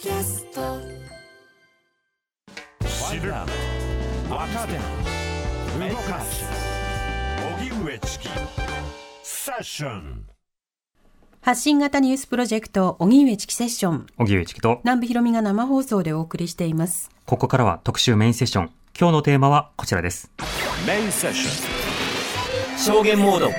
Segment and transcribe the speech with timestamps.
[0.00, 0.78] キャスト
[2.86, 3.46] 知る若
[4.68, 6.44] 手動かす
[7.58, 8.28] 荻上チキ
[9.24, 10.24] セッション
[11.40, 14.06] 発信型ニュースプロジェクト、荻上チキセッション。
[14.18, 17.10] 荻上チキと、南部ひろみが生放送でお送りしています。
[17.24, 18.70] ここからは特集メインセッション。
[18.98, 20.30] 今日のテーマはこちらです。
[20.86, 23.50] メインセッション証言モード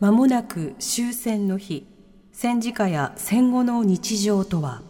[0.00, 1.93] まもなく終戦の日。
[2.44, 4.82] 戦時下や戦後の日常とは？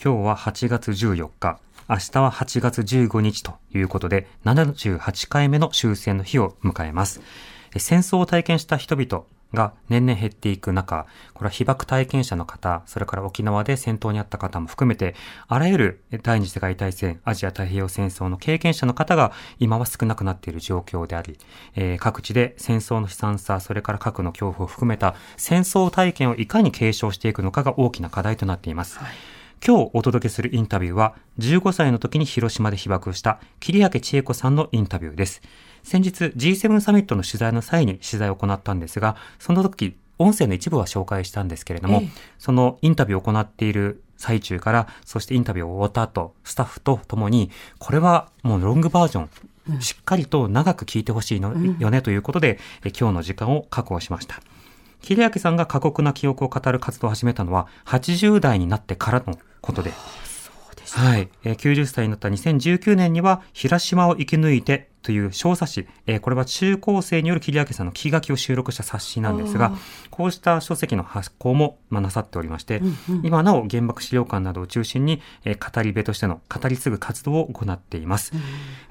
[0.00, 1.58] 今日は8月14日、
[1.88, 7.20] 明日は8月15日ということで、78回目の終戦の日を迎えます。
[7.76, 9.24] 戦争を体験した人々
[9.54, 15.14] が年々減っていく中、これは被爆体験者の方、それから沖縄で戦闘にあった方も含めて、
[15.48, 21.38] あらゆる第二次世界大戦、アジア太平洋戦争の経験者の方が今は少なくなっている状況であり、
[21.74, 28.98] えー各地で戦争の悲惨さ、それから核の恐怖を含めた戦争体験をいかに継承していくのかが大きな課題となっています。
[29.66, 35.42] 今日お届けするインタビューは、15歳の時に広島で被爆した桐明千恵子さんのインタビューです。
[35.86, 42.08] 先日 G7 サミットの取材の際に取材を行ったんですが、その時、音声の一部は紹介したんですけれども、ええ。
[42.40, 49.28] そのインタビューを行っている最中から、そしてインタビューを終わった後、スタッフと共に、これはもうロングバージョ
[49.76, 54.40] ン、しっかりと長く聞いてほしいの、よねということで、え今日の時間を確保しました。
[55.02, 59.92] 桐明さんが過酷な記憶を語る活動を始めたのは、80代になってからのことで、
[60.94, 61.28] はい。
[61.44, 69.72] えー90歳になった2019年には、広島を生き抜いてという小冊子、えーこれは中高生による桐明さんの聞き書きを収録した冊子なんですが、
[70.10, 72.80] こうした書籍の発行も、まあ、なさっておりまして、
[73.22, 78.32] 今なお原爆資料館などを中心に、えー語り部としての語り継ぐ活動を行っています。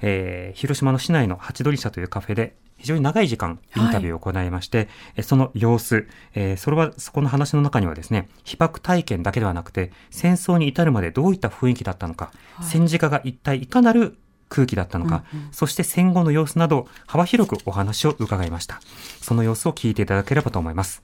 [0.02, 12.30] えー広島の市内のハチドリ社というカフェで、非常に長い時間インタビューを行いまして、えーその様子、えーそれは、そこの話の中にはですね、被爆体験だけではなくて、戦争に至るまでどういった雰囲気だったのか、
[12.62, 14.16] 戦時下が一体いかなる
[14.48, 18.80] 空気だったのか、そして戦後の様子など、幅広くお話を伺いました。
[19.20, 21.02] その様子を聞いていただければと思います。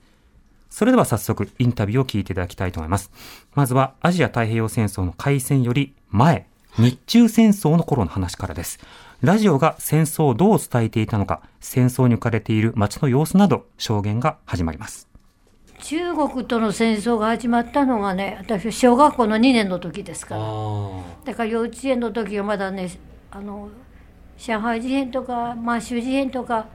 [0.69, 3.11] それでは早速インタビューを聞いていただきたいと思います。
[3.53, 6.47] まずはアジア太平洋戦争の開戦より前、
[6.79, 8.79] 日中戦争の頃の話からです。
[9.23, 15.07] ラジオが戦争をどう伝えていたのか、戦争に浮かれている街の様子など証言が始まります。
[15.79, 20.41] 中国との戦争が始まったのがね私小学校の2年の時ですから
[21.25, 22.89] だから幼稚園の時はまだね
[23.31, 23.69] あの
[24.37, 26.67] 上海事変とか満州事変とか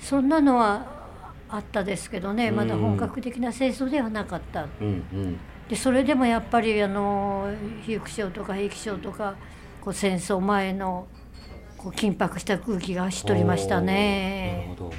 [0.00, 0.86] そんなのは
[1.48, 4.68] あったですけどねまだ本格的な戦争ではなかった。
[4.80, 5.38] うんうん。
[5.68, 7.52] でそれでもやっぱりあの
[7.84, 9.34] 被服廠とか兵器廠とか
[9.80, 11.08] こう戦争前の
[11.76, 14.66] こう緊迫した空気が走っておりましたね。
[14.66, 14.92] なるほど。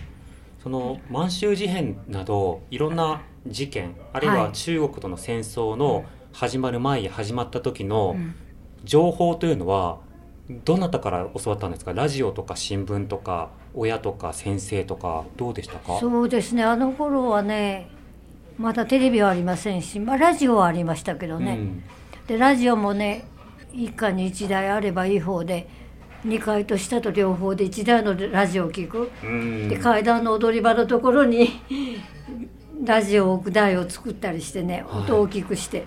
[0.64, 4.52] その満州事変などいろんな事件あるいははい。
[4.54, 8.36] 中国との戦争の始まる前や始まった時のん。
[8.84, 10.00] 情報というのは
[10.64, 11.94] どなたから教わったんですか？
[11.94, 16.00] ラジオとか新聞とか親とか先生とかどうでしたか？
[16.00, 16.64] そうですね。
[16.64, 17.90] あの頃はね
[18.58, 21.84] まだテレビはありませんし、まあ、ラジオはありましたけどね、うん。
[22.28, 23.26] でラジオもね
[23.74, 25.68] 一家に一台あればいい方で
[26.26, 29.70] 2階と下と両方で1台のラジオを聞く、うん。
[29.70, 31.62] で階段の踊り場のところに
[32.84, 35.02] ラジオを置く台を作ったりしてねはい。
[35.04, 35.84] 音を大きくして、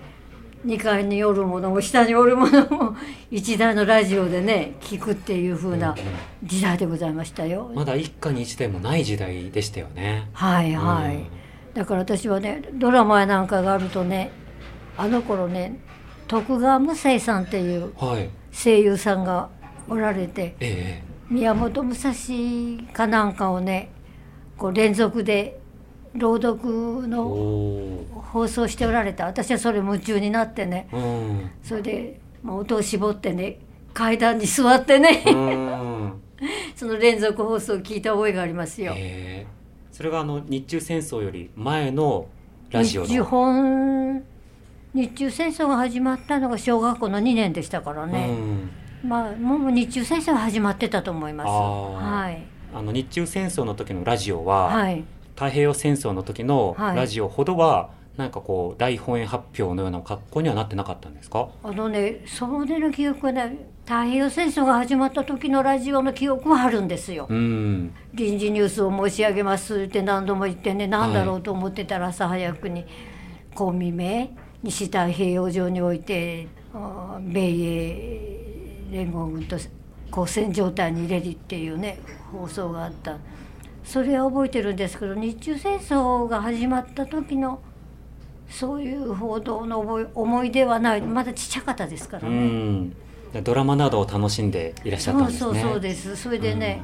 [0.65, 2.95] 2階におるものも下におるものも
[3.31, 5.95] 1台のラジオでね聞くっていう風な
[6.43, 7.71] 時代でございましたよ。
[7.73, 10.29] まだ一家に一台もない時代でしたよね。
[10.33, 11.27] はいはい、うん。
[11.73, 14.31] だから私はねドラマやなんかがあるとね
[14.97, 15.79] あの頃ね
[16.27, 18.29] 徳川無生さんっていうはい。
[18.53, 19.49] 声優さんが
[19.91, 22.13] おられてえ宮本武蔵
[22.93, 23.89] かなんかをね
[24.57, 25.59] こう連続で
[26.13, 29.25] 朗読えのお放送しておられた。
[29.25, 30.87] 私はそれ夢中になってね。
[30.91, 31.51] ーうん。
[31.63, 33.59] それで、まあ、音を絞ってね
[33.93, 35.23] 階段に座ってね。
[35.25, 36.13] うん。
[36.75, 38.93] その連続放送を聞いた覚えがありますよ。
[38.95, 39.47] ええ。
[39.91, 42.27] それがあの日中戦争より前の
[42.71, 43.07] ラジオの。
[43.07, 44.23] 日本
[44.93, 48.69] 日中戦争が始まったのが小学校の2年でしたからね、うん
[49.03, 51.47] まあもう日中戦争は始まってたと思います。
[51.47, 52.43] はい。
[52.73, 55.03] あの日中戦争の時のラジオは、はい。
[55.35, 56.95] 太平洋戦争の時のはい。
[56.95, 61.49] ラジオほどは、なんかこう大本営発表のような格好にはなってなかったんですか？
[61.63, 67.93] あのねそれの記憶はね太平洋戦争が始まった時のラジオの記憶はあるんですよ、うん。
[68.13, 72.85] 臨時ニュースを申し上げますって何度も言ってね何だろうと思ってたら朝早くに
[73.55, 74.29] 「公未明
[74.61, 78.50] 西太平洋上において米英
[78.91, 79.57] 連合軍と
[80.15, 81.99] 交戦状態に入れるっていうね
[82.31, 83.17] 放送があった。
[83.83, 87.59] それは覚えてるんですけど日中戦争が始まった時の
[88.47, 91.01] そういう報道の思い思い出はない。
[91.01, 92.37] まだちっちゃかったですからうね。
[92.37, 92.95] ん。
[93.43, 95.39] ドラマなどを楽しんでいらっしゃったんですね。
[95.39, 96.15] そうそうそうです。
[96.17, 96.81] それでね、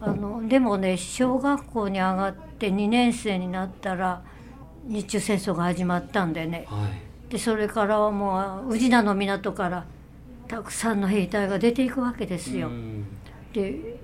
[0.00, 4.22] あのでもね小学校に上がって2年生になったら
[4.84, 6.66] 日中戦争が始まったんでね。
[6.68, 7.32] はい。
[7.32, 9.84] でそれからはもう宇品の港から
[10.50, 12.66] たくさんの兵隊が出ていくわけですよ。
[12.66, 13.04] うん。
[13.52, 14.00] で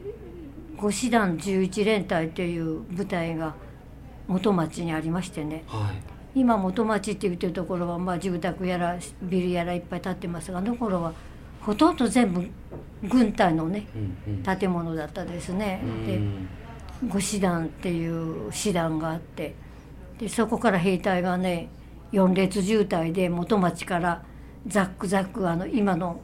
[0.77, 3.53] 五師団11連隊という部隊が
[4.29, 5.65] 元町にありましてね。
[5.67, 6.39] はい。
[6.39, 11.13] 今元町って言ってるところはまあ住宅やらビルやらいっぱい建ってますがあの頃は
[11.61, 12.49] ほとんど全部
[13.03, 14.57] 軍隊のねうんうん。
[14.57, 15.83] 建物だったですね。
[16.07, 16.49] でうん。
[17.09, 19.57] 五師団っていう師団があって。
[20.21, 21.71] でそこから兵隊がね
[22.13, 24.23] 4列渋滞で元町から
[24.69, 26.21] ザックザックあの今の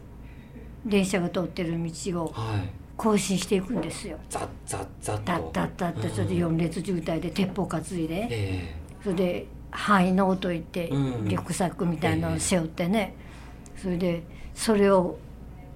[0.85, 2.69] 電車が通ってる道をはい。
[2.97, 4.19] 行進していくんですよ。
[4.29, 5.23] ザッザッザッと。
[5.25, 8.29] タッタッタッとそれで4列渋滞で鉄砲担いで。
[8.31, 13.15] えそれで灰のといってうんリュックサックみたいなのを背負ってね。
[13.77, 14.23] それで
[14.55, 15.19] それを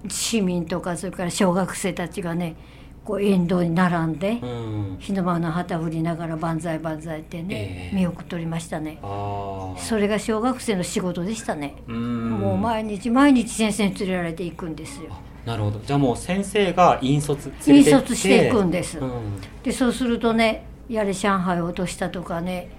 [0.07, 2.55] 市民とかそれから小学生たちがね
[3.07, 4.41] こう沿道に並んで
[4.99, 7.95] 日の丸の旗振りながら万歳万歳ってねええ。
[7.95, 8.99] 見送っておりましたね。
[9.77, 11.77] それが小学生の仕事でしたね。
[11.87, 12.31] うん。
[12.31, 15.11] もう毎日毎日先生に連れられていくんですよ。
[15.45, 15.79] なるほど。
[15.79, 18.99] じゃあもう先生が引率連引れてしていくんです。
[18.99, 19.41] うん。
[19.63, 22.69] でそうするとねやれ上海を落としたとかね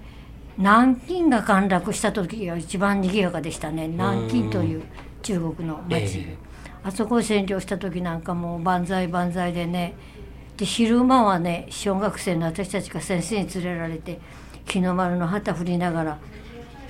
[0.57, 3.87] 南京が陥落した時が一番賑やかでしたね。
[3.87, 4.83] 南京という
[5.23, 6.37] 中国の町、え。
[6.83, 9.95] あそこを占領した時なんかもう万歳万歳でね
[10.59, 14.19] で昼間はね小学生の私たちが先生に連れられて
[14.67, 16.19] 日の丸の旗振りながら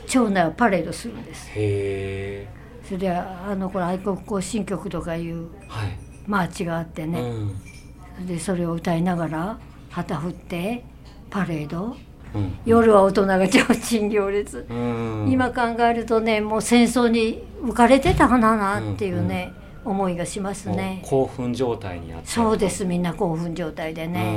[0.08, 1.50] 町内をパレードするんです。
[1.50, 2.48] へえ。
[2.84, 5.96] それであの頃愛国行進曲とかいうはい。
[6.26, 8.26] マーチがあってね、うん。
[8.26, 9.60] でそれを歌いながら
[9.92, 10.84] 旗振って
[11.30, 11.96] パレード。
[12.34, 12.58] うん。
[12.66, 15.28] 夜は大人が提灯行列、うん。
[15.30, 19.54] 今考えるとねもう戦争に浮かれてたかななっていうね、
[19.86, 21.02] 思いがしますね。
[21.06, 24.36] 興奮状態にあってそうですみんな興奮状態でね、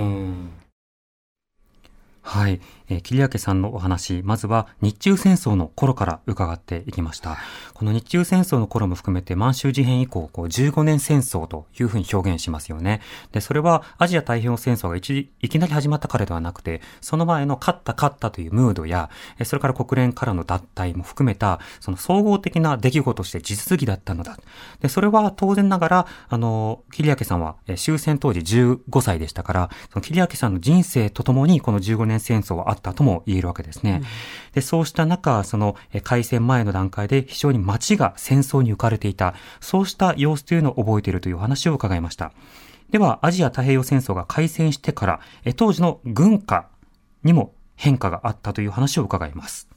[2.22, 2.60] はい、
[2.92, 7.38] えー、桐明さんのお話、まずは日中戦争の頃から伺っていきました。
[7.72, 13.00] この日中戦争の頃も含めて満州事変以降、こう15年戦争というふうに表現しますよね。
[13.32, 19.08] で、それはアジア太平洋戦争が一いきなり始まったからではなくて、その前の勝った勝ったというムードや、
[19.44, 24.36] それから国連からの脱退も含めた、その総合的な出来事として地続きだったのだ。
[24.80, 34.02] で、それは当然ながら、あの、桐明さんは、終戦当時15歳でしたから、その桐明さんの人生とともにこの15年戦争はあったとも言えるわけですね。
[34.52, 42.32] で、そうした中、その、えー開戦前の段階で非常に街が戦争に浮かれていた、そうした様子というのを覚えているというお話を伺いました。
[42.90, 46.67] では、アジア太平洋戦争が開戦してから、えー当時の軍歌
[47.25, 49.69] にも変化があったという話を伺います。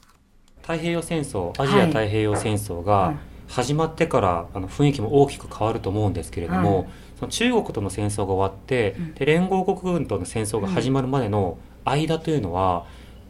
[0.62, 3.16] 太平洋戦争、アジア太平洋戦争がはい
[3.48, 6.86] 始まってから、あの雰囲気も大きく変わると思うんですけれども、はい
[7.18, 12.84] その中国との戦争が終わって、で連合国軍との戦争が始まるまでの間というのは、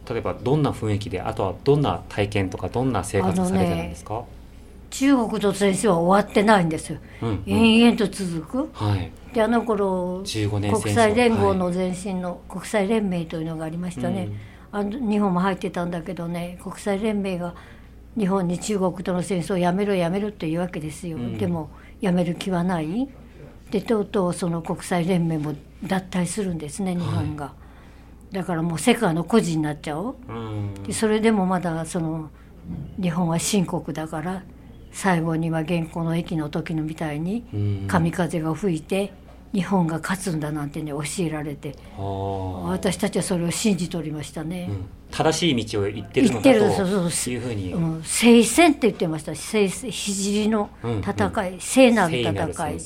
[0.09, 4.23] 例えばどんな雰囲気であとはどんな体験とかどんな生活をされてたんですか、
[4.89, 7.43] 中国と戦争は終わってないんですよ、うんうん。
[7.45, 8.69] 延々と続く。
[8.73, 9.11] はい。
[9.33, 14.29] であの頃15年戦争国際連合の前身の国際連盟というのがありましたね、
[14.71, 17.53] あの日本も入ってたんだけどね国際連盟が
[18.17, 21.37] 日本に中国との戦争をやめろやめろっていうわけですよ、うん。
[21.37, 21.69] でも
[22.01, 23.09] やめる気はない。
[23.69, 27.51] でとうとうその国際連盟も脱退するんですね日本が、
[28.31, 30.15] だからもう世界の孤児になっちゃおう。
[30.87, 32.29] うそれでもまだその
[33.01, 34.43] 日本は新国だから
[34.91, 37.85] 最後には現行の駅の時のみたいにうん。
[37.87, 39.13] 神風が吹いて
[39.53, 41.75] 日本が勝つんだなんてね教えられて。
[41.97, 44.67] 私たちはそれを信じておりましたね。
[44.69, 44.85] う、ん。
[45.11, 49.33] 正しい道を行ってるのだというふうに、うん、聖戦って言ってました。
[49.35, 49.69] 聖
[50.49, 50.69] の
[51.01, 52.79] 戦い、聖なる聖なる戦い、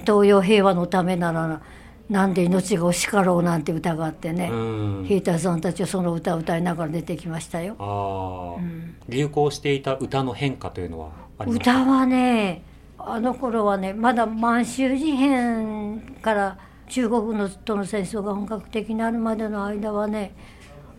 [0.00, 1.62] 東洋平和のためなら
[2.08, 4.54] なんで命が惜しかろうなんて歌があってね、う
[5.02, 5.04] ん。
[5.06, 7.76] 兵隊さんたちはその歌を歌いながら出てきましたよ。
[7.78, 8.62] ああ、
[9.08, 11.82] 流行していた歌の変化というのはありますか？
[11.82, 12.62] 歌はね
[12.98, 20.32] あの頃はねまだ満州事変から中国のとの戦争が本格的になるまでの間はね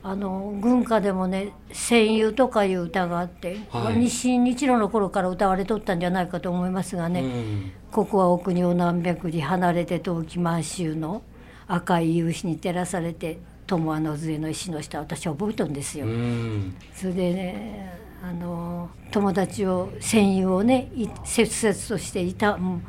[0.01, 3.99] あの軍歌でもね「戦友」とかいう歌があって、はい。
[3.99, 11.23] 日清日露の頃から歌われとったんじゃないかと思いますがね、うんここはお国を何百里離れて遠き満州の
[11.67, 16.05] 赤い夕日に照らされて友は野杖の石の下私は覚えとるんですよ。
[16.05, 16.75] うん。
[16.93, 22.83] それでねあの友達を戦友をねい切々としていた、うん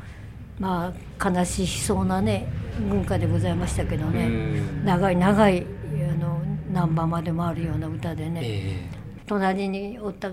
[0.59, 2.47] まあ悲しそうなね
[2.79, 4.85] 文化でございましたけどね、うん。
[4.85, 5.65] 長い長い
[6.11, 6.41] あの
[6.71, 8.89] 難波までもあるような歌でね、え
[9.27, 10.31] 隣におった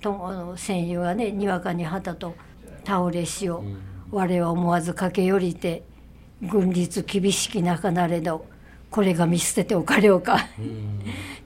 [0.00, 2.34] とあの戦友がねにわかに旗と
[2.84, 3.62] 倒れしを、
[4.10, 5.82] 我は思わず駆け寄りて
[6.42, 8.46] 軍律厳しき中なれど
[8.90, 10.38] これが見捨てておかれようか。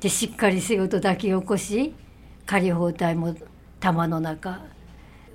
[0.00, 1.94] でしっかりせよと抱き起こし
[2.46, 3.34] 仮包帯も
[3.80, 4.60] 玉の中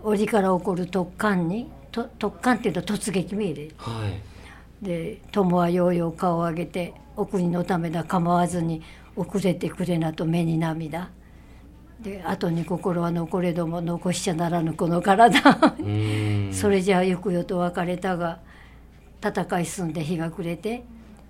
[0.04, 3.70] 折から起こる突貫にと突貫っていうと突撃命令。
[3.78, 4.86] はい。
[4.86, 8.82] で友はようよう顔を上げてお国のためだ構わずに
[9.14, 11.10] 遅れてくれなと目に涙
[12.00, 15.42] で後に心は残れども残しちゃならぬこの体
[15.80, 16.50] うん。
[16.54, 18.40] それじゃあよくよと別れたが
[19.22, 20.86] 戦い進んで日が暮れて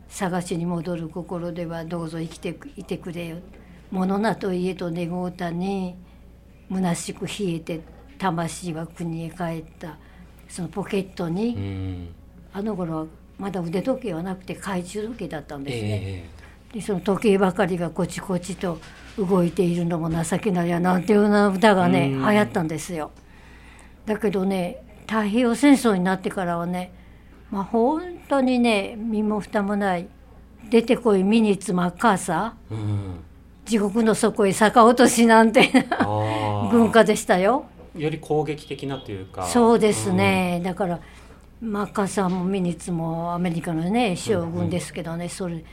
[0.08, 3.38] 探しに戻る心ではどうぞ生きていてくれよ
[3.89, 5.96] 物なと家と願うたに
[6.72, 7.81] 虚しく冷えて
[8.19, 9.98] 魂は国へ帰った
[10.48, 12.10] そのポケットうにん。
[12.53, 13.05] あの頃は
[13.39, 16.01] まだ腕時計はなくて懐中時計だったんですね。
[16.03, 16.29] え
[16.74, 18.79] でその時計ばかりがこちこちと
[19.17, 23.12] 動いているのも情けないやなんていうような歌がねうん流行ったんですよ。
[24.05, 26.91] だけどね太平洋戦争になってからはね
[27.50, 30.08] まあ本当にね身も蓋もない
[30.69, 32.81] 出てこいミニッツマッカーサえうん。
[32.81, 33.29] ー
[33.65, 35.69] 地獄の底へ逆落としなんて。
[36.72, 37.65] 文化でしたよ。
[37.96, 39.46] より攻撃的なというか。
[39.46, 41.00] そうですね、だから
[41.61, 45.63] マッカーサーもミニッツもアメリカのね将軍ですけどね、それ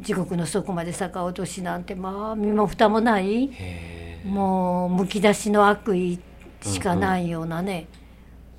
[0.00, 3.50] 地獄の底まで逆落としなんてまあ身も蓋もない。
[4.24, 6.18] もうむき出しの悪意
[6.62, 7.86] しかないようなね、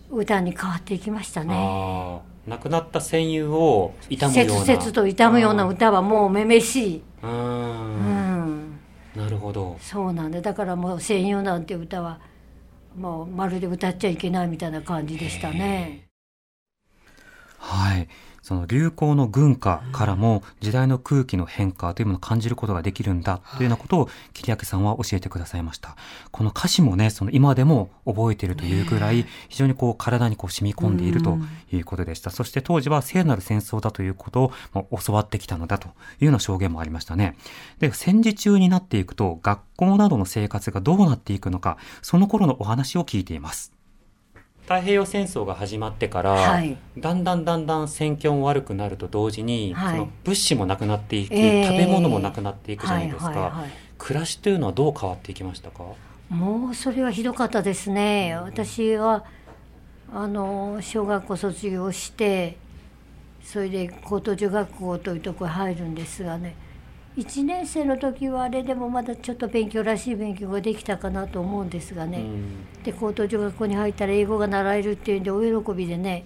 [0.10, 2.22] 歌に変わっていきましたね。
[2.48, 4.66] 亡くなった戦友を悼むような。
[4.66, 7.28] 切々と痛むような歌はもうめめしい、う。
[7.28, 8.80] うんん、
[9.14, 9.78] なるほど。
[9.82, 12.20] そうなんでだからもう「戦友」なんて歌は
[12.96, 16.07] もうまるで歌っちゃいけないみたいな感じでしたね。
[17.58, 18.08] はい。
[18.48, 25.98] その流行の軍歌からも時代の空気の変化というものを感じることができるんだというようなことを桐明さんは教えてくださいました。
[26.32, 31.38] この歌詞もね、その今でも覚えているというぐらい非常にこう体にこう染み込んでいると
[31.74, 32.30] いうことでした。
[32.30, 37.36] そして当時は聖なる戦争だということを教わってきたのだというような証言もありましたね。
[37.80, 43.77] で、戦時中になっていくと学校などの生活がどうなっていくのか、その頃のお話を聞いています。
[44.68, 46.78] 太平洋戦争が始まってから、はい。
[46.98, 49.94] だんだんだんだん戦況も悪くなると同時に、はい。
[49.94, 51.68] その物資もなくなっていき、えー。
[51.68, 55.84] 食べ物もなくなっていくじゃないですか、はいはいはい暮らしというのはどう変わっていきましたか？
[56.30, 58.36] もうそれはひどかったですね。
[58.36, 59.26] 私は
[60.14, 62.58] あの小学校卒業して
[63.44, 66.56] それで高等女学校というところに入るんですがね
[67.18, 72.24] 1年生の時はあれでもまだちょっと勉強らしい勉強ができたかなと思うんですがね、
[72.84, 76.26] で高等女学校に入ったら英語が習えるっていうんでお喜びでね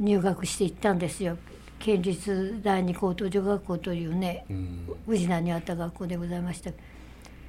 [0.00, 1.38] 入学していったんですよ。
[1.78, 4.88] 県立第二高等女学校というねうん。
[5.06, 6.72] 宇品にあった学校でございました。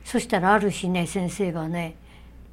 [0.06, 1.96] そしたらある日ね先生がね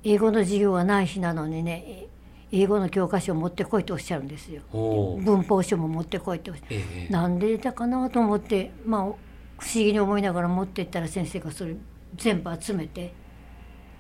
[0.02, 2.06] 英語の授業がない日なのにね
[2.50, 4.62] 英語の教科書を持ってこいとおっしゃるんですよ。
[4.72, 6.76] 文法書も持ってこいっておっしゃる。
[6.76, 7.12] ええ。
[7.12, 9.26] なんでだかなと思ってまあ
[9.58, 11.74] 不思議に思いながら持ってったら先生がそれ
[12.16, 13.12] 全部集めて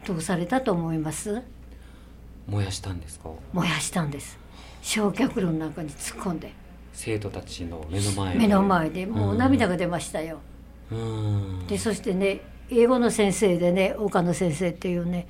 [0.06, 1.42] どうされたと思います？
[2.46, 3.30] 燃やしたんですか？
[3.52, 4.38] 燃やしたんです。
[4.82, 6.52] 焼却炉の中に突っ込んで。
[6.92, 8.38] 生徒たちの目の前で。
[8.38, 9.06] 目の前で。
[9.06, 10.38] もう涙が出ましたよ、
[10.90, 11.66] うん。
[11.66, 15.26] でそしてね英語の先生でね岡野先生っていうね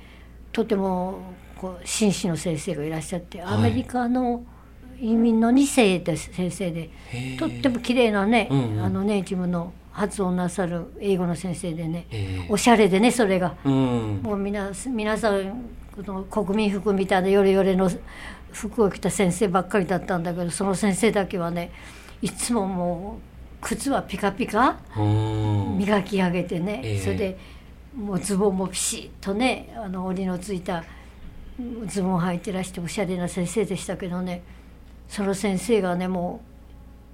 [0.51, 1.19] とても
[1.59, 3.55] こう紳士の先生がいらっしゃって、はい。
[3.55, 4.45] アメリカの
[4.99, 6.89] 移民の2世で先生で。
[7.39, 8.81] とっても綺麗なね、うんうん。
[8.83, 12.47] あのネイティブの発音なさる英語の先生でね、ええ。
[12.49, 13.55] おしゃれでねそれが。
[13.65, 14.19] うん。
[14.21, 17.89] もう皆皆さんこの国民服みたいなヨレヨレの
[18.51, 21.71] 服を着た先生ばっかりだったんだけどその先生だけはね
[22.21, 25.77] いつももう靴はピカピカうん。
[25.79, 26.99] 磨き上げてね、ええ。
[26.99, 27.39] それで
[27.95, 30.83] もうズボンもピシッとねあの折りのついた
[31.87, 34.43] ズボン履いてらしておしゃれな先生でしたけどね
[35.09, 36.56] その先生がねもう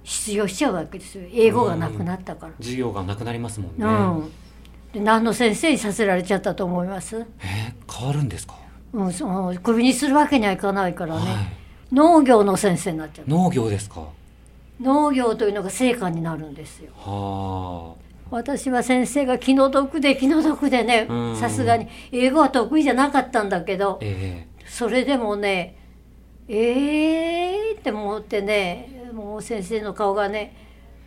[0.04, 1.24] 失業しちゃうわけですよ。
[1.32, 2.52] 英語がなくなったから。
[2.58, 4.32] 授業がなくなりますもんね、うん。
[4.92, 7.16] で何の先生にさせられちゃったと思います？
[7.40, 8.54] えー変わるんですか、
[8.92, 11.46] うん、そのクビにするわけにはいかないからね、はい。
[11.92, 14.06] 農業の先生になっちゃう農業ですか？
[14.80, 16.92] 農業というのが成果になるんですよ。
[16.96, 17.94] は
[18.30, 21.36] 私は先生が気の毒で気の毒でねうん。
[21.36, 24.46] さすがに英語は得意じゃなかったんだけどあえ。
[24.66, 25.78] それでもね
[26.48, 30.56] えーって思ってねもう先生の顔がね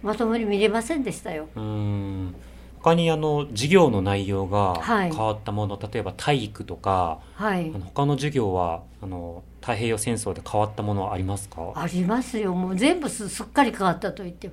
[0.02, 1.48] まともに見れませんでしたよ。
[1.56, 2.36] えうん。
[2.80, 5.12] 他にあの授業の内容がはい。
[5.12, 7.72] 変わったもの、例えば体育とかはい。
[7.74, 11.74] あの他の授業はあの太平洋戦争で変わったものはありますか？
[11.76, 12.54] ありますよ。
[12.54, 14.50] もう全部すすっかり変わったと言って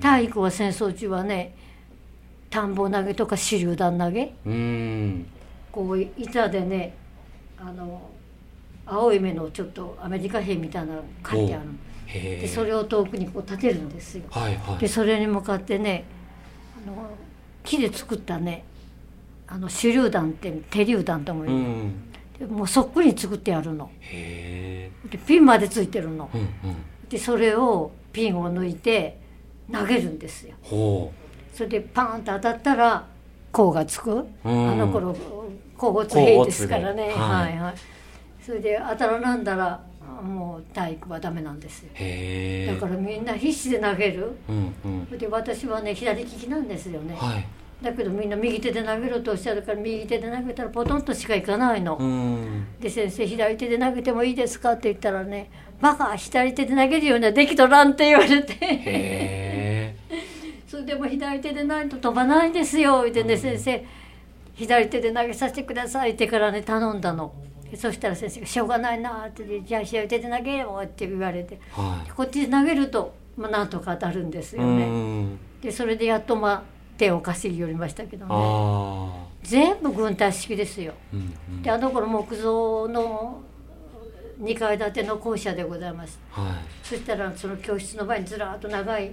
[0.00, 1.56] 体育は戦争中はね
[2.50, 4.34] 田んぼ投げとか手榴弾投げ。
[4.46, 5.26] うん。
[5.72, 6.94] こう板でね
[7.58, 8.10] あの
[8.86, 11.72] 青い目のちょっとアメリカ兵みたいなの書いてあるの
[12.12, 14.24] でそれを遠くにこう立てるんですよ。
[14.30, 14.78] はいはい。
[14.78, 16.04] でそれに向かってね
[16.84, 17.10] あの
[17.62, 18.64] 木で作ったね
[19.46, 21.46] あの手榴弾って手榴弾ともう。
[21.46, 22.12] 言う、ん。
[22.38, 23.90] でもうそっくりに作ってあるの。
[24.10, 24.90] で
[25.26, 26.28] ピンまでついてるの。
[26.32, 26.48] うんうん。
[27.08, 29.20] でそれをピンを抜いて
[29.72, 30.54] 投げるんですよ。
[30.62, 31.12] ほ
[31.52, 33.06] それでパーンと当たったら
[33.52, 34.70] 甲がつく、うん。
[34.70, 35.16] あの頃
[35.76, 37.04] 甲乙兵ですからね。
[37.04, 37.12] はい。
[37.12, 37.74] はいはい。
[38.44, 39.80] それで当たらなんだらあ
[40.22, 41.88] もう体育はダメなんですよ。
[42.74, 44.32] だからみんな必死で投げる。
[44.48, 45.18] うんうん。
[45.18, 47.46] で私はね左利きなんですよね、はい。
[47.82, 52.66] だけどみんな右手で投げろとおっしゃるから右手で投げたらポトンとしかいかないの、うん。
[52.80, 59.94] で先生左手で投げてもいいですかって言ったらねバカ左手で投げるようにはできとらんって言われて。
[60.66, 63.02] それでも左手でないと飛ばないんですよ。
[63.02, 63.84] 言ってね、先生
[64.54, 67.32] 左手で投げさせてくださいってからね頼んだの
[67.76, 72.10] そしたら先生が「しょうがないな」って言って「じゃあ左手で投げよ」って言われてはい。
[72.10, 75.38] こっちで投げると、まあ、なんとか当たるんですようねん。
[75.60, 76.62] でそれでやっとまあ
[76.96, 78.34] 手を稼ぎ寄りましたけどね。
[79.42, 80.94] 全部軍隊式ですよ。
[81.12, 81.62] うんうん。
[81.62, 83.42] であの頃木造の
[84.40, 86.18] 2階建ての校舎でございます。
[86.30, 89.12] はそしたらその教室の前にずらーっと長い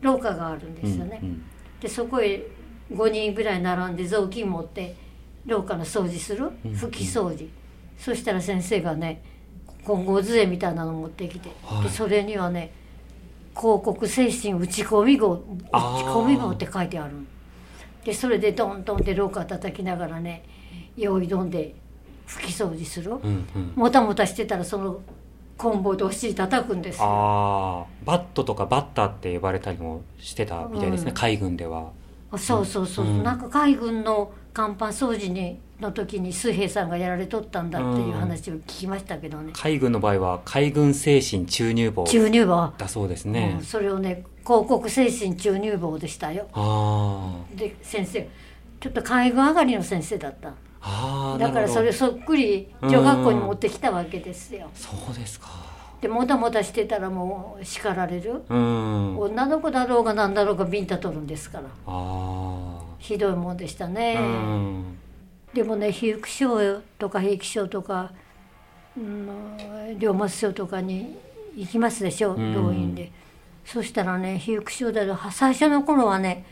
[0.00, 1.42] 廊下があるんでいすよね、うんうん。
[1.80, 2.46] でそこへ
[2.92, 4.94] 5人ぐらい並んで雑巾持って
[5.46, 6.72] 廊下の掃除するうん。
[6.72, 7.48] 拭き掃除、
[7.98, 9.22] そしたら先生がね
[9.86, 11.84] 金剛杖みたいなの持ってきて、はい。
[11.84, 12.72] でそれにはね
[13.56, 15.34] 「広告精神打ち込み号」
[15.72, 17.20] 打ち込み号って書いてあるの。
[18.04, 20.44] でそれでドンドンって廊下叩きながらね
[20.96, 21.74] 用意どんで
[22.26, 23.18] 拭き掃除する、うん
[23.54, 23.72] うん。
[23.74, 25.00] もたもたしてたらその
[25.56, 27.04] 棍棒でお尻叩くんですよ。
[27.04, 31.14] ああバットとかバッターって呼ばれたりもしてたみたいですね、うん。
[31.14, 31.92] 海軍では。
[32.30, 33.22] あそうそうそう、うん。
[33.22, 46.46] なんか海軍の甲板掃除にの時に水兵さんがやられとったんだっていう話を聞きましたけどね、海軍の場合は海軍精神注入棒注入棒、だそうですね、うんそれをね広告精神注入棒でしたよ。
[46.52, 48.28] あで先生
[48.78, 50.50] ちょっと海軍上がりの先生だった。
[50.50, 54.68] あああだからそれそっくり女学校に持ってきたわけですよ。
[54.74, 55.48] そうですか。
[56.02, 59.16] でもたもたしてたらもう叱られる、うん。
[59.16, 61.64] あ女の子だろうが何だろうがビンタ取るんですから。
[61.86, 64.98] あひどいもんでしたね、うん
[65.54, 68.12] でもね被服廠とか兵器廠とか、
[68.96, 71.16] うん、龍松省とかに
[71.56, 72.52] 行きますでしょうん。
[72.54, 73.12] 動員で、
[73.64, 76.44] そしたらね被服廠だと最初の頃はね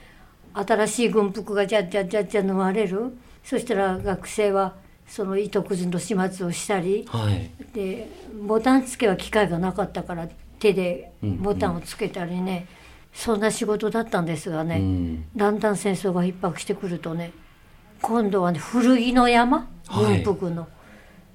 [0.54, 3.16] 新しい軍服がじゃっじゃっじゃっじゃ縫われる。
[3.42, 7.50] そしたら学生はその糸くずの始末をしたりはい。
[7.74, 8.08] で
[8.46, 10.28] ボタン付けは機械がなかったから
[10.60, 12.68] 手でうんボタンをつけたりね、
[13.12, 15.24] そんな仕事だったんですがね、うん。
[15.34, 17.32] だんだん戦争が逼迫してくるとね
[18.02, 19.68] 今度はね古着の山？
[19.86, 20.22] はい。
[20.22, 20.68] 軍服の、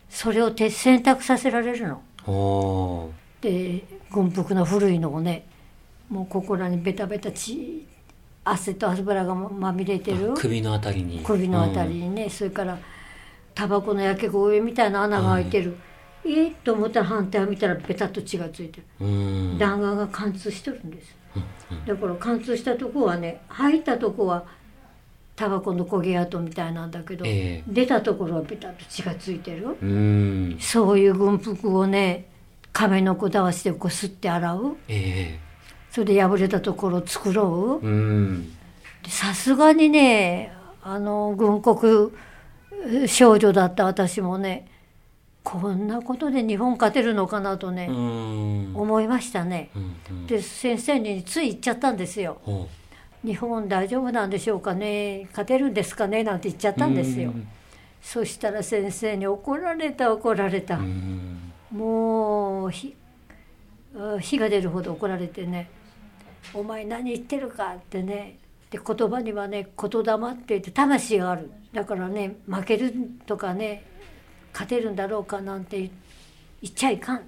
[0.10, 3.10] それを手選択させられるの。
[3.42, 5.46] で軍服の古いのをね
[6.10, 7.86] もうここらにベタベタ血
[8.44, 10.34] 汗と油がまみれてる。
[10.36, 11.22] 首のあたりに。
[11.24, 12.78] 首のあたりにね、それから
[13.54, 15.76] タバコの焼け焦げみたいな穴が開いてる、
[16.24, 18.84] えー、と思ったら反対を見たらベタっと血がついてる。
[19.02, 21.16] うん、うん弾丸が貫通しとるんです、
[21.86, 24.46] だから貫通したとこはね入ったとこは
[25.38, 27.64] タバコの焦げ跡みたいなんだけど、ええ。
[27.68, 30.58] 出たところはベタっと血がついてる、うん。
[30.60, 32.26] そういう軍服をね
[32.74, 34.76] 亀のこだわしでこすって洗う。
[34.88, 35.40] え
[35.92, 38.44] それで破れたところを作ろえう
[39.08, 42.12] さすがにねあの軍国
[43.08, 44.68] 少女だった私もね
[45.44, 48.76] こんなことで日本勝てるのかなとね、うん。
[48.76, 49.70] 思いましたね。
[49.76, 50.28] うんうん。
[50.28, 52.40] で先生につい言っちゃったんですよ。
[52.44, 52.68] ほ
[53.26, 55.28] 「日本大丈夫なんでしょうかね。
[55.32, 57.32] 勝てるんですかね」なんて言っちゃったんですよ。
[57.32, 57.48] うん。
[58.02, 60.80] そしたら先生に怒られた怒られた。
[61.72, 62.96] もう火
[64.38, 65.70] が出るほど怒られてね
[66.54, 68.38] 「お前何言ってるか」ってね。
[68.70, 71.52] で言葉にはね言霊って言って魂がある。
[71.74, 72.94] だからね負ける
[73.26, 73.84] とかね
[74.52, 77.22] 勝てるんだろうかなんて言っちゃいかん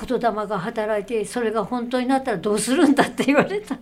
[0.00, 3.78] 言霊が働いてそれが本当になったらどうするんだって言われた。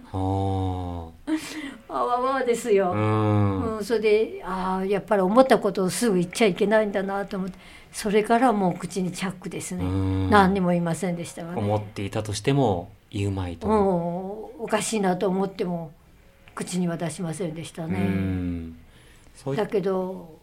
[1.89, 3.77] あわわですよ、うん。
[3.77, 7.59] うん、それでああやっぱり思ったことをすぐ言っちゃいけないんだなと思って。
[7.93, 10.31] それからもう口にチャックですね、うん。
[10.31, 11.59] 何にも言いませんでしたがね。
[11.59, 15.93] 思っていたとしても言うまいと、もうおかしいなと思っても
[16.55, 17.99] 口には出しませんでしたうね、
[19.47, 20.39] ういだけど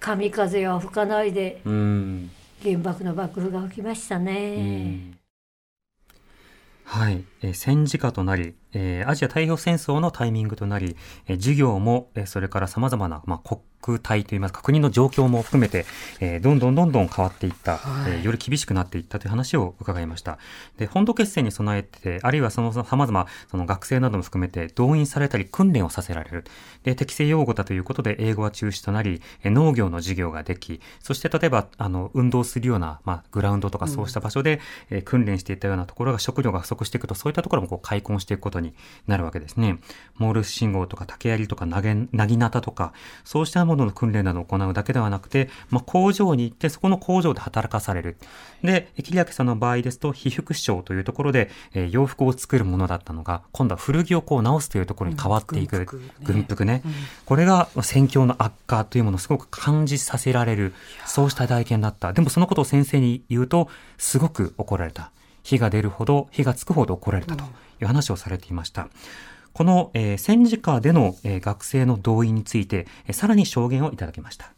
[0.00, 2.30] 神風は吹かないでうん
[2.64, 5.12] 原爆の爆風が起きましたね、
[6.84, 10.96] はい、えー戦時下となり、えーアジア太平洋戦争のタイミングとなり、
[11.26, 15.84] えー授業も、えーそれから様々な、まあ、国確態といいますか、国の状況も含めて、
[16.18, 20.38] えー、どんどんどんどん変わっていった、はい、えー、より厳しくなっていったという話を伺いました。
[20.78, 26.44] で、本土決戦に備えて、あるいはその様々、その学生なども含めて動員されたり訓練をさせられる。
[26.82, 38.72] で、適正用語だということで英語は中止となり、えー、農業の授業ができ、そして例えば、あの、運動するような、まあ、グラウンドとかそうした場所で、うん、えー、訓練していったようなところが食料が不足していくと、そういったところもこう開墾していくことに
[39.06, 39.78] なるわけですね。
[40.16, 42.94] モールス信号とか竹槍とか投げ、なぎなたとか、
[43.24, 48.16] そうしたものの訓練などを行うだけではなくて、まあ、工場に行って、そこの工場で働かされる。
[48.62, 55.76] で、桐明さんの場合ですと、被服廠というところで、えー、洋服を作るものだったのが、今度は古着をこう直すというところに変わっていく。
[55.92, 56.82] うん、軍服ね。
[56.84, 56.92] うん、
[57.26, 60.74] これが戦況の悪化というものをすごく感じさせられる、
[61.06, 62.12] そうした体験だった。
[62.12, 65.10] でもそのことを先生に言うと、すごく怒られた。
[65.42, 67.48] 火が出るほど、火がつくほど怒られたとい
[67.82, 68.88] う話をされていました。
[69.54, 74.52] この、えー、戦時下での、えー、学生の動員について、えー、さらに証言をいただきました。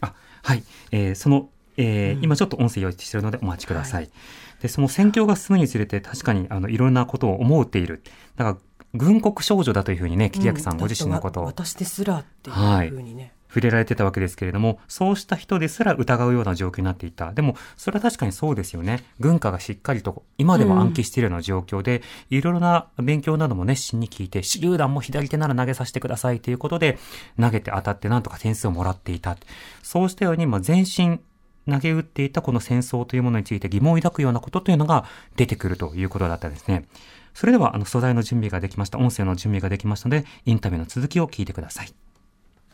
[0.00, 0.64] あ、はい。
[0.90, 4.02] えー、その、えー、うん、今ちょっと音声用意しているのでお待ちください。
[4.02, 4.12] はい、
[4.60, 8.02] で、その戦況が進むにつれて確かに、あの、いろんなことを思っている。
[8.36, 8.56] だから、
[8.92, 11.44] 軍国少女だというふうにね、桐明さんご自身のことを。
[11.44, 12.56] 私ですらっていう
[12.90, 13.22] ふうにね。
[13.22, 17.32] はい触れられてたわけですけれども、そうした人ですら疑うような状況になっていた。
[17.32, 19.04] でも、それは確かにそうですよね。
[19.18, 26.98] 軍歌がしっかりと今でも暗記しているような状況で、うん、いろいろな勉強なども熱心に聞いて、手榴弾も左手なら投げさせてくださいということで、
[27.38, 29.36] 投げて当たってなんとか点数をもらっていた。
[29.82, 31.20] そうしたように、まあ、全身、
[31.68, 35.04] 投げ打っていたこの戦争というものについて疑問を抱くようなことというのが
[35.36, 36.86] 出てくるということだったんですね。
[37.34, 38.98] それでは、あの、素材の準備ができました。
[38.98, 42.09] 音声の準備ができましたので、インタビューの続きを聞いてください。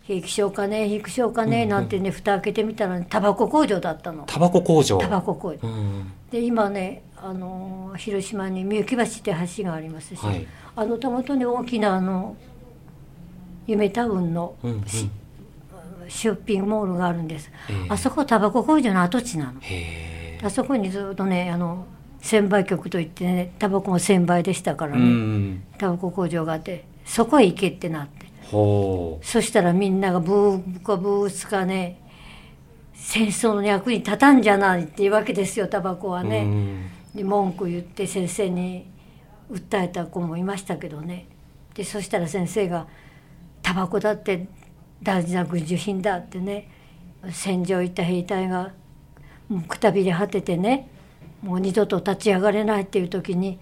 [0.07, 4.23] 平気症かね、皮症かね、なんてね、蓋開けてみたら、ね、タバコ工場だったの。
[4.25, 5.59] タバコ工場タバコ工場。
[6.31, 12.37] で、今ね、あの、広島にみゆき橋って橋がありますし、はい、あの、たもとに大きな、あの、
[13.67, 17.51] 夢タウンの、うんうん、ショッピングモールがあるんです。
[17.89, 19.61] あそこタバコ工場の跡地なの。
[20.45, 21.85] あそこにずっとね、あの、
[22.21, 28.27] 専売局といってね、タバコも専売でしたからね、タバコ工場があって、そこへ行けってなって。
[28.51, 32.01] そしたらみんながブーかブーツかね
[32.95, 36.91] 戦争の役に立たんじゃないっていうわけですよタバコはね。
[37.15, 38.87] で文句言って先生に
[39.51, 41.27] 訴えた子もいましたけどね。
[41.75, 42.87] でそしたら先生が
[43.63, 44.49] 「タバコだって
[45.03, 46.69] 大事な軍需品だ」ってね
[47.31, 48.73] 戦場行った兵隊が
[49.69, 50.89] くたびれ果ててね
[51.43, 53.59] もう二度と立ち上がれないっていう時に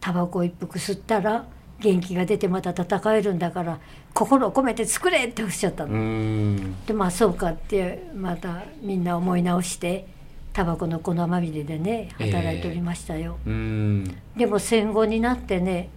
[0.00, 1.46] タバコ一服吸ったら
[1.80, 3.78] 元気が出てまた戦えるんだから
[4.12, 6.56] 心を込めて作れっておっしゃったの。
[6.86, 10.06] でまあそうかってまたみんな思い直して
[10.52, 13.38] タバコの粉まみれでね働いておりましたよ。
[13.46, 15.88] えー、でも戦後になってね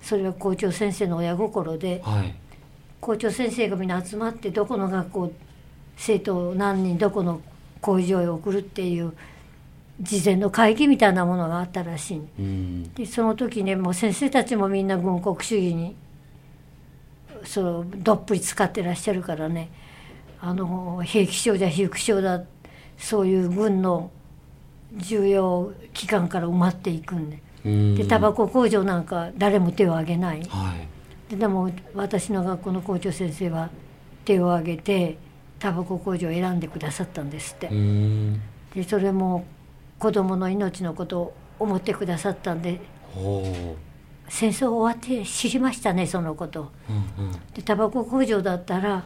[0.00, 2.34] それは校長先生の親心で、はい、
[3.00, 5.32] 校長先生がみんな集まってどこの学校
[5.96, 7.40] 生徒何人どこの
[7.80, 9.12] 工場へ送るっていう
[10.00, 15.96] 事前の会議みたいなものがあったらしい、うん、でその時ねもう先生たちもみんな軍国主義に
[17.44, 19.70] そうどっぷり使ってらっしゃるからね。
[20.40, 22.42] あの兵器省だ被服省だ
[22.98, 24.10] そういう軍の
[24.94, 30.74] 重要機関から埋まっていくんで、でタバコ工場なんか誰も手を挙げない、は
[31.28, 33.70] い、ででも私の学校の校長先生は
[34.24, 35.18] 手を挙げて
[35.58, 37.70] タバコ工場を選んでくださったんですって。
[38.74, 39.46] でそれも
[39.98, 42.80] 子供の命のことを思ってくださったんで
[44.28, 46.72] 戦争終わって知りましたねそのこと、
[47.18, 49.04] うんうん、でタバコ工場だったら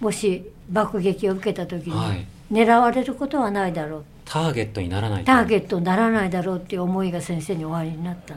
[0.00, 8.34] もし爆撃を受けた時に狙われることはないだろう、はい、ターゲットにならないターゲットにならないだろうっていう思いが先生におありになった。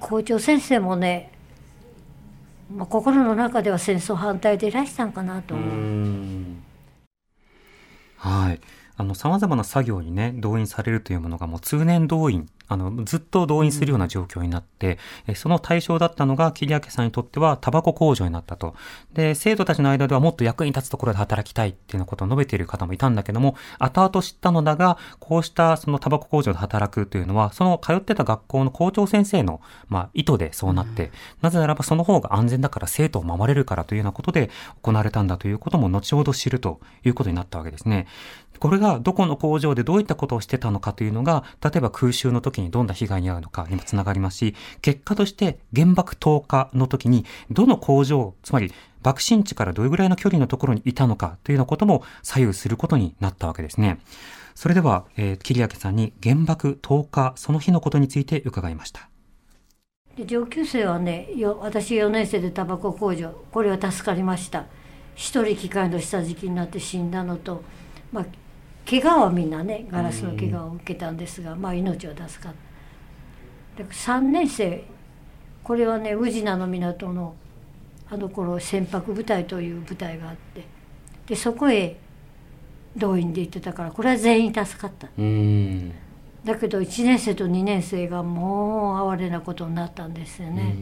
[0.00, 1.32] 校長先生もね、
[2.70, 6.44] まあ、心の中では戦争反対でいらしたんかなと思う。
[8.16, 8.60] はい
[8.96, 18.74] あの、様々な作業にね、動員されるというものがもう通年動員あの、ずっと動員するような状況になって、うん、その対象だったのが、桐明さんにとっては、タバコ工場になったと。
[19.12, 31.10] で、生徒たちの間ではもっと役に立つところで働きたいっていうようなことを述べている方もいたんだけども、後々知ったのだが、こうしたそのタバコ工場で働くというのは、その通ってた学校の校長先生の、まあ、意図でそうなって、うん、
[31.42, 34.50] なぜならばその方が安全だから生徒を守れるからというようなことで
[34.82, 38.06] 行われたんだということも後ほど知るということになったわけですね。
[38.60, 53.98] これがどこの工場でどういったことをしてたのかというのが、例えば空襲の時にどんな被害に遭うのかにもつながりますし、結果として原爆投下の時にどの工場、つまり爆心地からどれぐらいの距離のところにいたのかというようなことも左右することになったわけですね。
[54.54, 59.08] それでは、えー、桐明さんに原爆投下その日のことについて伺いました。
[60.16, 64.66] で上級生はねよ私4年生でタバコ工場これは助かりました
[65.16, 67.62] 一人機械の下敷きになって死んだのと
[68.12, 68.24] まあ
[68.88, 72.54] 怪我はみんなねガラスの怪我を受けたんですが、まあ命は助かっ
[73.76, 74.84] たで3年生
[75.62, 77.34] これはね宇品の港の
[78.10, 80.64] あの頃船舶部隊という部隊があって
[81.26, 81.96] でそこへ
[82.96, 85.08] 動員で行ってたからこれは全員助かった。
[85.18, 85.92] うん。
[86.44, 90.76] だけど1年生と2年生がもう哀れなことになったんですよね。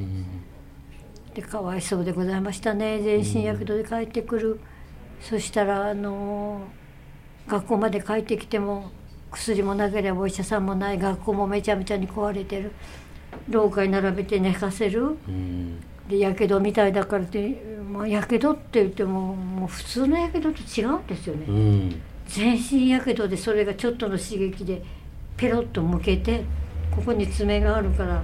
[1.34, 3.00] でかわいそうでございましたね。
[3.00, 4.60] 全身やけどで帰ってくる、
[5.20, 6.62] そしたらあの
[7.48, 8.90] 学校まで帰ってきても
[9.30, 12.72] 薬もなければお医者さんもない学校もめちゃめちゃに壊れてる。
[13.48, 15.16] 廊下に並べて寝かせる。
[15.26, 15.80] うん。
[16.08, 21.44] でやけどみたいだからってまあやけどって言ってももう普通のやけどと違うんですよね。
[21.48, 22.02] うん。
[22.26, 24.82] 全身やけどでそれがちょっとの刺激で
[25.36, 26.44] ペロッとむけて
[26.94, 28.22] ここに爪があるから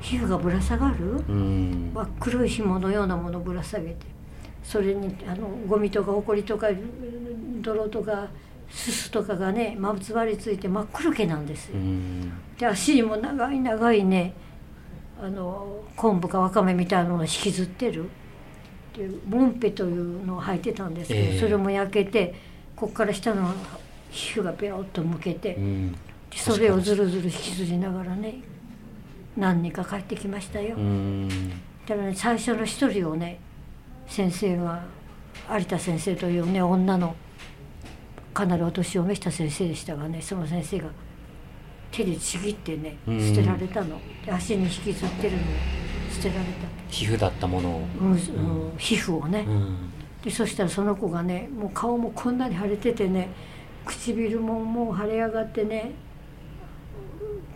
[0.00, 1.22] 皮膚がぶら下がる？
[1.28, 1.92] うん。
[2.18, 4.06] 黒い紐のようなものをぶら下げて
[4.62, 6.68] それにあのゴミとかほこりとか
[7.60, 8.28] 泥とか
[8.70, 11.76] すすとかがねまつわりついて真っ黒けなんですよ。
[11.76, 11.78] う。
[11.78, 12.32] ん。
[12.58, 14.34] で足にも長い長いね
[15.20, 18.04] あの昆布かわかめみたいなのを引きずってる。
[18.96, 21.40] でモンペというのを履いてたんですけど、ええ。
[21.40, 22.34] それも焼けて
[22.74, 23.52] ここから下の
[24.10, 25.56] 皮膚がペロッとむけて、
[26.34, 28.40] それをずるずる引きずりながらね
[29.36, 30.76] 何人か帰ってきましたよ。
[30.76, 31.28] うん。
[31.86, 33.38] だからね最初の一人をね
[34.10, 34.82] 先生が
[35.48, 37.14] 有田先生というね女の
[38.34, 40.88] かなりお年を召した先生でしたがねその先生が
[41.92, 43.20] 手でちぎってねうん。
[43.20, 45.44] 捨てられたの、で足に引きずってるのを
[46.10, 46.40] 捨てられ
[46.90, 47.80] 皮膚だったものを。
[47.98, 48.18] た、うんうん。
[48.78, 49.76] 皮膚をね、うん。
[50.22, 53.28] でそしたらその子がねもう顔もこんなに腫れててね
[53.86, 55.92] 唇ももう腫れ上がってね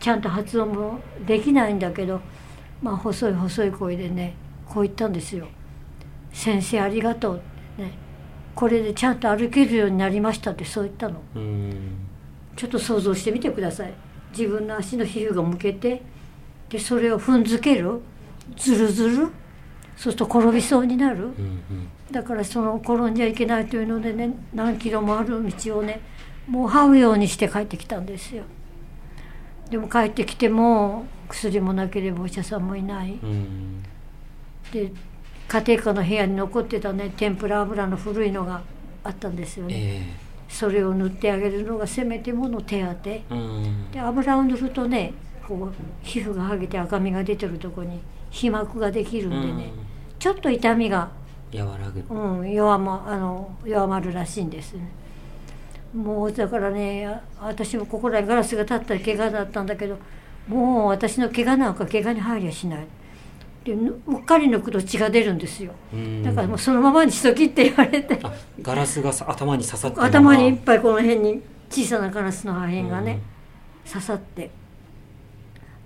[0.01, 2.21] ちゃんと発音もできないんだけど
[2.81, 4.35] まあ細い細い声でね
[4.67, 5.47] こう言ったんですよ
[6.35, 7.93] 「先生ありがとう」ってね
[8.55, 11.23] 「これでちゃんと歩けるようになりました」ってそう言ったの。
[11.35, 11.73] うん。
[12.55, 13.95] ちょっと想像してみてください。
[14.37, 16.03] 自分の足の皮膚がむけて。
[16.69, 18.01] でそれを踏んづける。
[18.57, 19.29] ずるずるそう
[19.97, 21.63] すると転びそうになる、うん。
[22.11, 26.01] だからその転んじゃいけないというのでね何キロもある道をね
[26.47, 28.45] もう這うようにして帰ってきたんですよ。
[29.71, 33.19] でも帰ってきても薬もなければお医者さんもいない。
[33.23, 33.83] うん。
[34.73, 34.93] で
[35.49, 38.63] 家庭科の部屋に残ってたね天ぷら油の古いのが
[39.03, 39.75] あったんですよね。
[39.77, 43.23] えそれを塗ってあげるのがせめてもの手当て。
[43.93, 45.13] で油を塗るとね
[45.47, 49.73] こう皮膚が剥げて赤みが出てるとこに皮膜ができるんでね、
[50.19, 51.11] ちょっと痛みが
[51.55, 54.89] 和らぐうん、弱まあの弱まるらしいんですね。
[55.95, 59.97] もうだからねあ私もここらにガラスが立った怪我だったんだけど
[60.49, 62.87] もう私の怪我なんか怪我に入りゃしない
[63.65, 65.73] でぬうっかり抜くと血が出るんですよ。
[65.93, 66.23] うん。
[66.23, 68.21] だからもうそのままにしときって言われて。
[68.23, 73.21] あガラスがさ頭に刺さって頭にいっぱいこの辺に小さなガラスの破片がね、
[73.91, 74.51] 刺さって。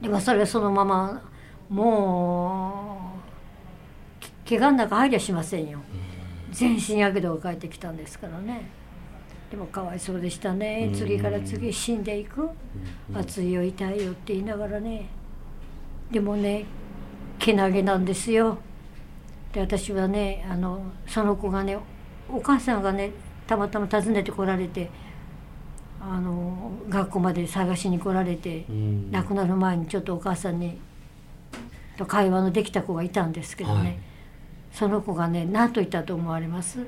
[0.03, 1.23] でもそれはそのまま
[1.69, 3.13] も
[4.21, 5.79] うけ怪我の中入りゃしませんよ。
[6.51, 8.69] 全身やけどが返ってきたんですからね。
[9.51, 10.91] でもかわいそうでしたね。
[10.93, 12.49] 次から次へ死んでいく。
[13.15, 15.07] 熱いよ痛いよって言いながらね。
[16.11, 16.65] でもね
[17.39, 18.59] けなげなんですよ。
[19.53, 21.79] で私はねあのその子がね
[22.31, 23.13] お母さんがね
[23.47, 24.91] たまたま訪ねてこられて
[26.01, 29.11] あの学校まで探しに来られて、うん。
[29.11, 30.79] 亡くなる前にちょっとお母さんに
[31.97, 33.99] と会話のできた子がいたんですけどね、はい。
[34.71, 36.87] その子がね何と言ったと思われます、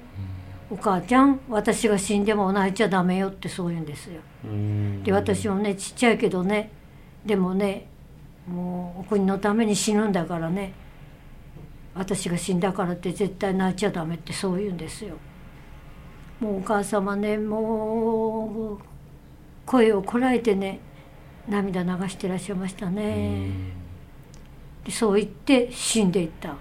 [0.71, 4.21] お母ちゃん私が死んでも泣いちゃダメよってそう言うんですよ。
[4.45, 5.03] うん。
[5.03, 6.71] で私もねちっちゃいけどね
[7.27, 7.89] でもね
[8.49, 10.73] もうお国のために死ぬんだからね。
[11.95, 15.17] 私が死んだからって絶対泣いちゃダメってそう言うんですよ。
[16.39, 18.79] もうお母様ねもう
[19.67, 20.81] 声をこらえてね
[21.49, 23.51] 涙流してらっしゃいましたね。
[24.85, 26.55] でそう言って死んでいった。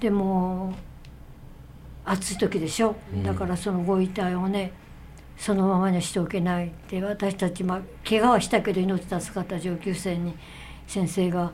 [0.00, 0.74] でも
[2.04, 2.96] 暑い時でしょ。
[3.22, 4.72] だからそのご遺体をね
[5.40, 10.34] そのままにしておけないって私たち、まあ、怪我はしたけど命助かった上級生に
[10.86, 11.52] 先生が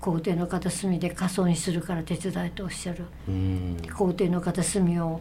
[0.00, 3.04] 校庭の片隅で仮装にするから手伝いとおっしゃる。
[3.28, 3.76] うん。
[3.96, 5.20] 校庭の片隅を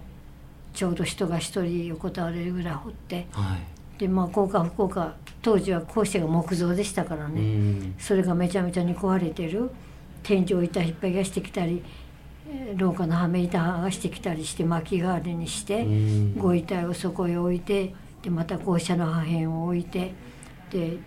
[0.73, 3.27] ちょうど人が一人横たわれるぐらい掘って。
[3.31, 3.99] はい。
[3.99, 7.95] でまあ幸か不幸か当時は校舎が木造でしたからうね、ん。
[7.99, 9.69] それがめちゃめちゃに壊れてる。
[10.23, 11.81] 天井板引っ張り出してきたりえー
[12.75, 16.37] 廊下のはめ板剥がしてきたりして薪代わりにして、うん。
[16.37, 20.13] ご遺体をそこへ置いてでまた校舎の破片を置いて
[20.71, 20.97] で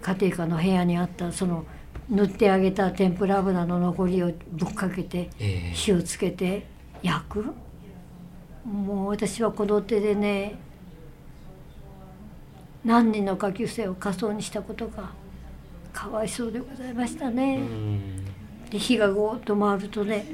[0.00, 1.64] 家庭科の部屋にあったその
[2.08, 5.72] 塗ってあげた天ぷら油の残りをぶっかけてええ。
[5.72, 6.66] 火をつけて
[7.02, 7.44] 焼く？
[8.64, 10.56] もう私はこの手でね
[12.84, 15.10] 何人の下級生を火葬にしたことが
[15.92, 17.58] かわいそうでございましたね。
[17.58, 18.24] うん。
[18.70, 20.26] で火がゴーッと回るとね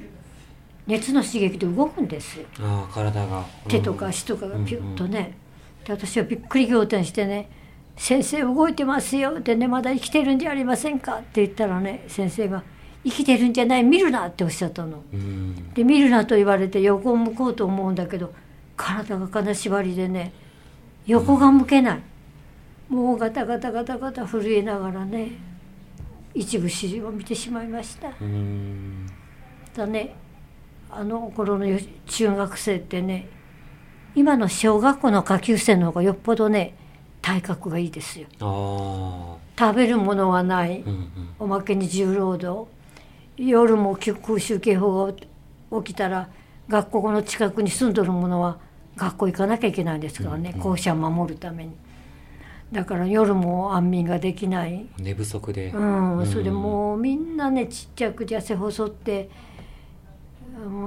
[0.89, 2.41] 熱の刺激で動くんです。
[2.41, 3.45] よああ体が。
[3.69, 5.37] 手とか足とかがピュッとね、
[5.85, 7.51] で私はびっくり仰天してね
[7.97, 12.63] 「先生動いてますよ」でね「まだ生きてるんじゃありませんか」って言ったらね先生が
[13.05, 13.85] 「生きてるんじゃない？
[13.85, 15.03] 見るな」っておっしゃったの。
[15.13, 15.73] うん。
[15.75, 18.33] で見るなと言われて横を向こうと思うんだけど
[18.77, 20.33] 体が金縛りでね
[21.07, 22.01] 横が向けない、
[22.89, 25.33] もうガタガタガタガタ震えながらね
[26.35, 28.11] 一部始終を見てしまいました。
[28.21, 29.07] うん。
[29.75, 30.15] だね
[30.91, 33.29] あの頃のよ中学生ってね
[34.15, 36.75] 今の小学校の下級生の方がよっぽどね
[37.23, 38.27] 体格がいいですよ。
[38.41, 40.83] あ食べるものはない。
[40.87, 41.11] あうんうん。
[41.41, 42.71] おまけに重労働。
[43.37, 45.13] 夜も空襲警報が
[45.83, 46.29] 起きたら
[46.69, 48.59] 学校の近くに住んどる者は
[48.97, 51.73] 学校行かなきゃいけないんですからね、校舎を守るために。
[52.73, 54.87] だから夜も安眠ができない。
[54.99, 55.69] 寝不足で。
[55.69, 59.31] うん、それでもうみんなねちっちゃく痩せ細ってもう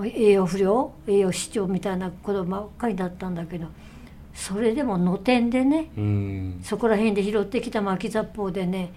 [0.05, 3.67] 栄養不良栄養失調みたいな子供ばっかりだったんだけど
[4.33, 6.59] それでも野天でねうん。
[6.63, 8.93] そこら辺で拾ってきた巻き雑報でね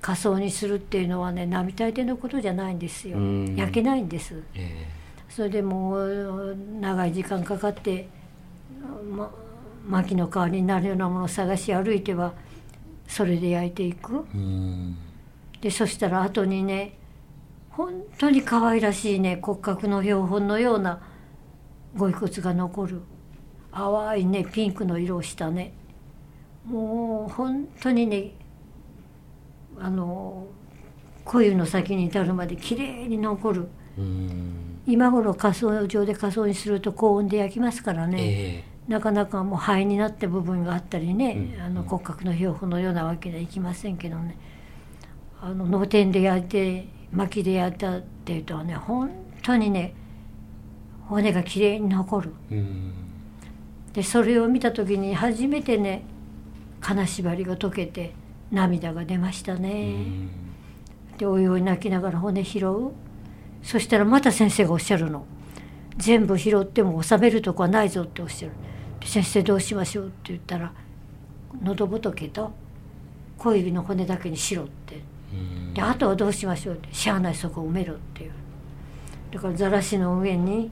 [0.00, 3.18] 仮装にするっていうのはね並大抵のことじゃないんですよ。
[3.18, 3.56] うん。
[3.56, 4.42] 焼けないんです。
[4.54, 4.88] え
[5.28, 8.06] それでもう長い時間かかって、
[9.16, 9.30] ま、
[9.88, 12.34] 薪の代わりになるようなものを探し歩いては
[13.06, 14.26] それで焼いていく。
[15.60, 16.98] でそしたら後にね
[17.72, 21.00] 本当に可愛らしいね骨格の標本のような
[21.96, 23.02] ご遺骨が残る。
[23.72, 25.72] 淡いねピンクの色をしたね。
[26.66, 28.32] もう本当にね
[29.78, 30.46] あの
[31.24, 33.68] 小湯の先に至るまで綺麗に残る。
[33.98, 34.80] うん。
[34.86, 38.64] 今頃火葬場で火葬にすると高温で焼きますからね、え。
[38.88, 41.62] なかなかもう灰になった部分があったりね、うん。
[41.62, 44.36] あの骨格の標本のようなわけにはいきませんけどね。
[45.40, 49.10] あの脳天で焼いて薪で焼いたっていうとはね本
[49.42, 49.94] 当にね
[51.06, 52.32] 骨がきれいに残る。
[53.92, 56.04] でそれを見た時に初めてね
[56.80, 58.14] 金縛りが解けて
[58.50, 60.30] 涙が出ましたうね、ん。
[61.18, 62.92] でおいおい泣きながら骨拾う。
[63.62, 65.26] そしたらまた先生がおっしゃるの。
[65.98, 68.54] 全部拾っても収めるとこはないぞっておっしゃる。
[69.00, 70.72] で先生どうしましょうって言ったら
[71.62, 72.52] 喉仏と
[73.36, 74.96] 小指の骨だけにしろって。
[75.34, 78.32] うんであとはどうしましょうってしゃあないそこを埋めろっていう。
[79.30, 80.70] だからざらしの上に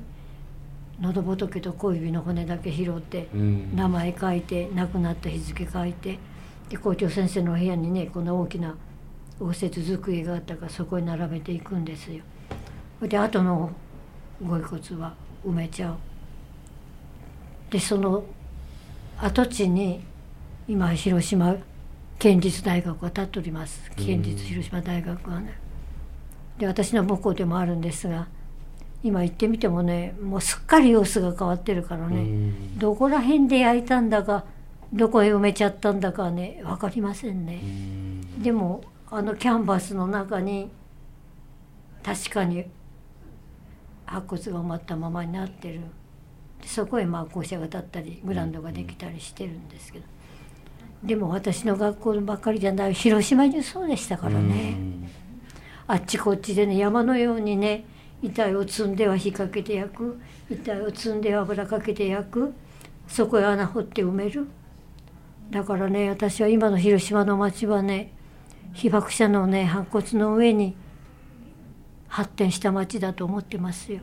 [1.00, 3.74] 喉仏と小指の骨だけ拾ってうん。
[3.74, 6.18] 名前書いて亡くなった日付書いて
[6.68, 8.76] で校長先生の部屋にねこの大きな
[9.40, 12.22] 応接机があったからそこに並べていくんですよ。
[13.00, 13.70] で後の
[14.46, 15.14] ご遺骨は
[15.46, 15.96] 埋めちゃう。
[17.70, 18.24] でその
[19.18, 20.02] 跡地に
[20.68, 21.56] 今広島
[22.20, 23.90] 県立大学が建っております。
[23.96, 25.58] 県立広島大学はね。
[26.58, 28.28] で私の母校でもあるんですが
[29.02, 32.78] 今行ってみてもねもうすっかり様子が変わってるからうね、ん。
[32.78, 34.44] どこら辺で焼いたんだか
[34.92, 38.42] どこへ埋めちゃったんだかね分かりませんうね、ん。
[38.42, 40.70] でもあのキャンバスの中に
[42.02, 42.66] 確かに
[44.04, 45.80] 白骨が埋まったままになってる。
[46.60, 50.04] でそこへまあ校舎が建ったりグラウンドができたりしてるんですけど
[51.02, 54.76] でも私の学校ばっかりじゃない広島中そうでしたからね、
[55.86, 57.84] あっちこっちでね山のようにね
[58.22, 60.20] 遺体を積んでは火かけて焼く。
[60.50, 62.52] 遺体を積んでは油かけて焼く。
[63.08, 64.46] そこへ穴掘って埋める。
[65.50, 68.12] だからね私は今の広島の町はね
[68.74, 70.76] 被爆者のね白骨の上に
[72.08, 74.00] 発展した町だと思ってますよ。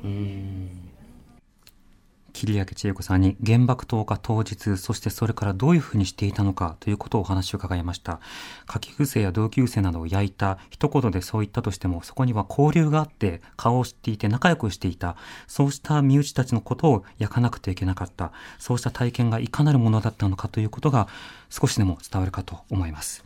[2.37, 8.19] 桐明千恵子さんに原爆投下当日、そしてそれからどういうふうにしていたのかということをお話を伺いました。
[8.67, 21.07] 下級生や同級生などを焼いた、一言でそう言ったとしても、そこには交流があって、顔を知っていて仲良くしていた、そうした身内たちのことを焼かなくてはいけなかった、そうした体験がいかなるものだったのかということが
[21.49, 23.25] 少しでも伝わるかと思います。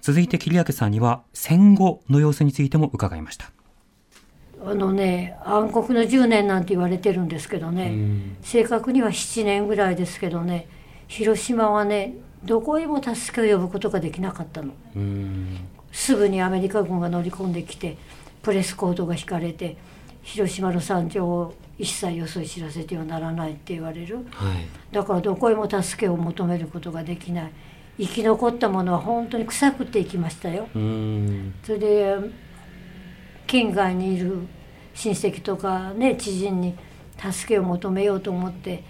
[0.00, 3.50] 続いて桐明さんには戦後の様子についても伺いました。
[4.66, 8.36] あのね暗黒の10年なんて言われてるんですけどね、うん。
[8.42, 10.66] 正確には7年ぐらいですけどね。
[11.08, 14.72] 広島はねどこへも助けを呼ぶことができなかったの。
[14.96, 15.58] うん。
[15.92, 17.96] すぐにアメリカ軍が乗り込んできて
[18.42, 19.76] プレスコードが引かれて
[20.22, 24.16] 広島の惨状を一切よそい知らせてはならないって言われる。
[24.30, 24.66] はい。
[24.92, 27.50] だからどこへも助けを求めることができない。
[27.98, 30.68] 生き残ったものは本当に腐くっていきましたよ。
[30.74, 31.54] うん。
[31.62, 32.16] それで
[33.46, 34.38] 県外にいる
[34.94, 36.74] 親戚とかね知人に
[37.18, 38.84] 助けを求めようと思って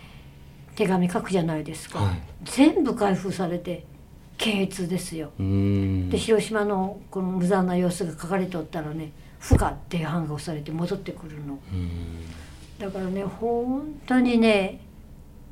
[0.75, 2.23] 手紙書くじゃないですか、はい。
[2.45, 3.85] 全部開封されて
[4.37, 5.31] 検閲ですよ。
[5.39, 11.59] で広島のこの無残な様子が書かれておったらね不可っていう版が押されて戻ってくるの。
[12.79, 14.81] だからね本当にね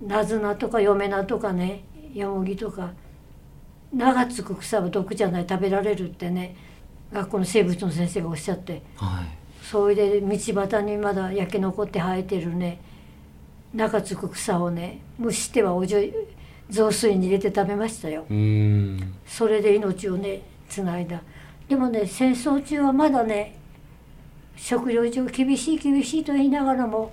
[0.05, 2.93] なずなとか嫁菜とかねよもぎとか
[3.93, 6.57] 名がつく草は毒じゃない食べられるってね
[7.13, 9.65] 学校の生物の先生がおっしゃってはい。
[9.65, 12.81] それで道端にまだ焼け残って生えてるね
[13.73, 16.01] 名がつく草をね蒸してはおじょ
[16.69, 18.25] 雑炊に入れて食べましたよ。
[19.27, 21.23] それで命をねつないだ。
[21.69, 23.57] でもね戦争中はまだね
[24.57, 27.13] 食料上厳しい厳しいと言いながらも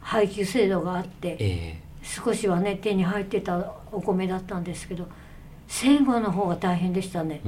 [0.00, 1.80] 配給制度があってえ。
[2.02, 5.06] 少しはね手に入ってたお米だったんですけど
[5.68, 7.40] 戦後の方が大変でしたね。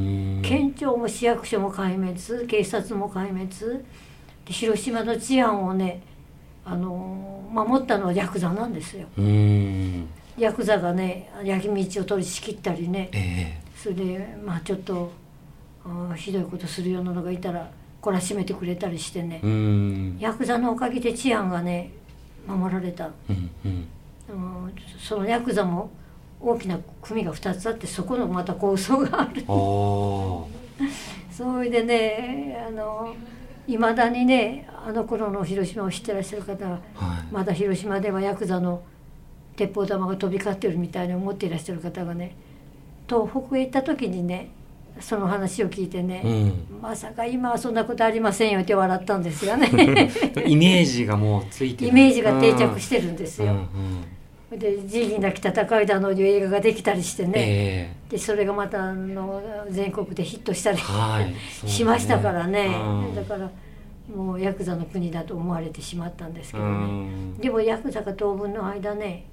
[0.43, 3.83] 県庁も市役所も壊滅警察も壊滅。
[4.45, 6.03] で広島の治安をね
[6.65, 9.07] あの守ったのはヤクザなんですよ。
[10.39, 13.09] ヤクザがね焼き道を取り仕切ったりね。
[13.13, 15.11] えそれでまあちょっと
[16.15, 17.71] ひどいことするようなのがいたら
[18.03, 19.41] 懲らしめてくれたりしてね。
[20.19, 21.91] ヤクザのおかげで治安がね
[22.47, 23.11] 守られた。
[23.31, 23.89] うんうん。
[24.29, 24.33] う
[24.67, 25.91] んそのヤクザも
[26.41, 29.43] 大きな組が2つあってそこのまた構想がある。
[31.31, 33.15] それでねあの
[33.67, 36.81] いまだにねあの頃の広島を知ってらっしゃる方ははい。
[37.33, 38.83] まだ広島ではヤクザの
[39.57, 42.35] 鉄砲玉が飛び交ってるみたいに思っていらっしゃる方がね
[43.09, 44.51] 東北へ行った時にね
[44.99, 46.29] その話を聞いてね、う
[46.75, 46.81] ん。
[46.83, 49.69] まさか今はそんなことありませんよって笑ったんですよね。
[50.47, 51.91] イメージがもうついてる。
[51.91, 53.67] イメージが定着してるんですよ、うんうん
[54.57, 59.41] で「仁義なき戦いだの」いう映画ができたりしてね、えでそれがまたあの
[59.71, 61.25] 全国でヒットしたりえはい。
[61.31, 61.37] ね。
[61.67, 62.67] しましたからね。
[62.67, 63.15] うん。
[63.15, 63.49] だから
[64.15, 67.35] もうヤクザの国だと思われてしまったんですけどうねん。
[67.37, 69.25] でもヤクザが当分の間ね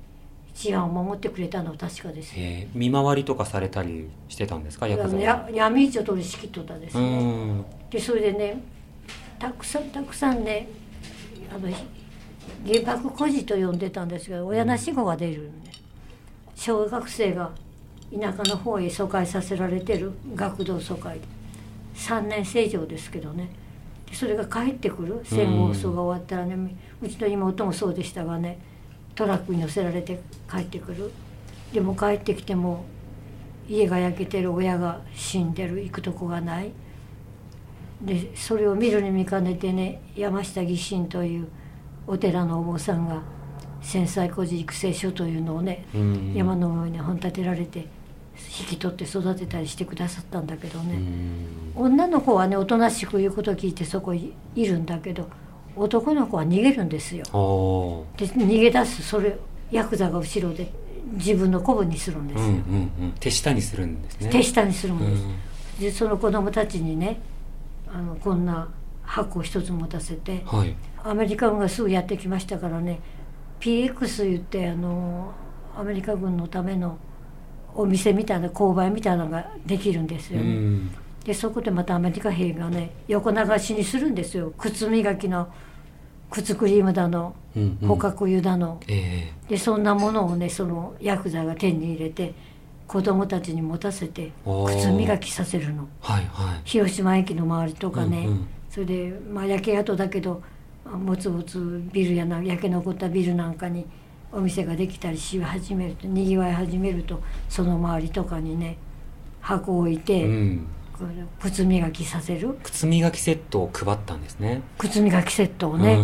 [0.53, 2.29] 治安を守ってくれたのは確かです。
[2.31, 2.67] よええ。
[2.75, 4.87] 見回りとかされたりしてたんですか？
[4.87, 5.21] ヤクザは。
[5.23, 7.65] や闇市を取り仕切っとったですうねん。
[7.89, 8.61] でそれでね
[9.39, 10.67] たくさんたくさんね
[11.51, 11.67] あの
[12.65, 15.71] 原爆孤児と呼んでたんですが親なし子が出るんで
[16.55, 17.51] 小学生が
[18.11, 21.19] 田舎の方へ疎開させられてる学童疎開
[21.95, 23.49] 3年生以上ですけどね。
[24.05, 28.59] でそれが帰ってくる戦後争が終わったらねうちの妹もそうでしたがね
[29.15, 30.19] トラックに乗せられて
[30.49, 31.11] 帰ってくる。
[31.73, 32.85] でも帰ってきても
[33.67, 36.71] 家が焼けてる親が死んでる行くとこがない。
[38.01, 41.47] でそれを見るに見かねてね山下義信という
[42.07, 43.21] お寺のお坊さんが
[43.81, 46.33] 戦災孤児育成所というのをね、うん。
[46.33, 47.79] 山の上に本立てられて
[48.59, 51.45] 引き取って育てたりしてくださったんだけどうね、ん。
[51.75, 55.27] 女の子はねおとなしく言うことを聞いてそこいいるんだけど
[55.75, 57.23] 男の子は逃げるんですよ。
[58.17, 59.37] で逃げ出すそれ
[59.71, 60.71] ヤクザが後ろで
[61.13, 62.39] 自分の子分にするんです。
[62.39, 63.13] よ、うんうんうん。
[63.19, 64.29] 手下にするんですね。
[64.29, 65.23] 手下にするんです。
[65.23, 65.35] うん。
[65.79, 67.19] でその子供たちにね
[67.91, 68.67] あのこんな
[69.03, 70.75] 箱を一つ持たせてはい
[71.09, 72.99] アメリカ軍がすぐやってきましたからね。
[73.61, 75.31] PX 言ってあの
[75.75, 76.97] アメリカ軍のための
[77.73, 80.49] お店みたいな購買みたいなのができるんですうよね。
[80.51, 80.91] ん。
[81.23, 84.53] でそこでまたアメリカ兵がね横流しにするんですよ。
[84.57, 85.47] 靴磨きの
[86.29, 87.87] 靴クリームだのうんうん。
[87.87, 92.33] 捕獲油だの、えでそんなものをねそのヤクザが手に入れて
[92.85, 94.31] 子供たちに持たせて
[94.65, 95.83] 靴磨きさせるの。
[95.83, 96.61] えはいはい。
[96.65, 98.47] 広島駅の周りとかね、うんうん。
[98.69, 100.41] それで、まあ、焼け跡だけど
[100.93, 103.85] あぼつぼつビルやな焼け残ったビルなんかに
[104.31, 108.77] お店ができたりし始めるとにぎわい始めるとその周りとかにね
[109.41, 110.67] 箱を置いて、うん。
[111.39, 112.57] 靴磨きさせる。
[112.63, 114.63] 靴磨きセットを配ったんですね。
[114.79, 115.99] 靴磨きセットをね、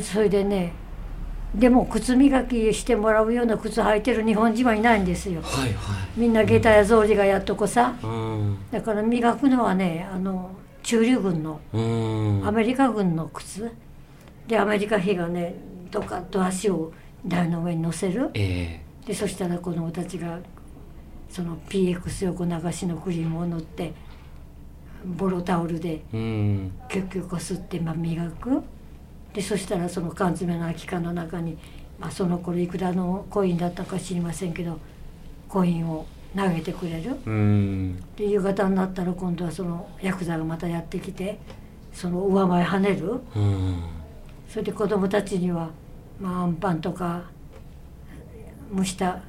[0.00, 0.72] それでね
[1.54, 5.42] でも靴磨きしてもらうような靴履いてる日本人はいないんですよ。
[5.42, 6.08] はいはい。
[6.16, 7.96] みんな下駄や草履がやっとこさ。
[8.02, 8.58] うん。
[8.70, 10.50] だから磨くのはねあの
[10.82, 12.42] 中流軍のうん。
[12.46, 13.72] アメリカ軍の靴
[14.46, 15.54] でアメリカ兵がね
[15.90, 16.92] どかっと足を
[17.26, 18.30] 台の上に乗せる。
[18.34, 20.38] えでそしたら子供たちが
[21.28, 23.92] その PX 横流しのクリームを塗って
[25.04, 28.62] ボロタオルでキュッキュこすってまあ磨く。
[29.32, 31.58] でそしたらその缶詰の空き缶の中に、
[31.98, 34.78] まあ、その頃いくらのコインだったか知りませんけど
[35.48, 37.16] コインを投げてくれる。
[37.26, 38.02] うん。
[38.16, 41.38] で夕方になったら今度はそのヤクザがまたやってきて
[41.92, 43.20] その上前跳ねる。
[43.36, 44.03] うん
[44.54, 45.68] それで子供たちには、
[46.20, 47.24] まあ、アンパンとか
[48.72, 49.20] 蒸した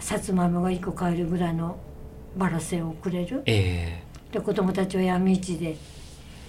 [0.00, 1.76] さつまいもが1個買えるぐらいの
[2.36, 3.44] バラセをくれる。
[3.46, 5.76] えで子供たちは闇市で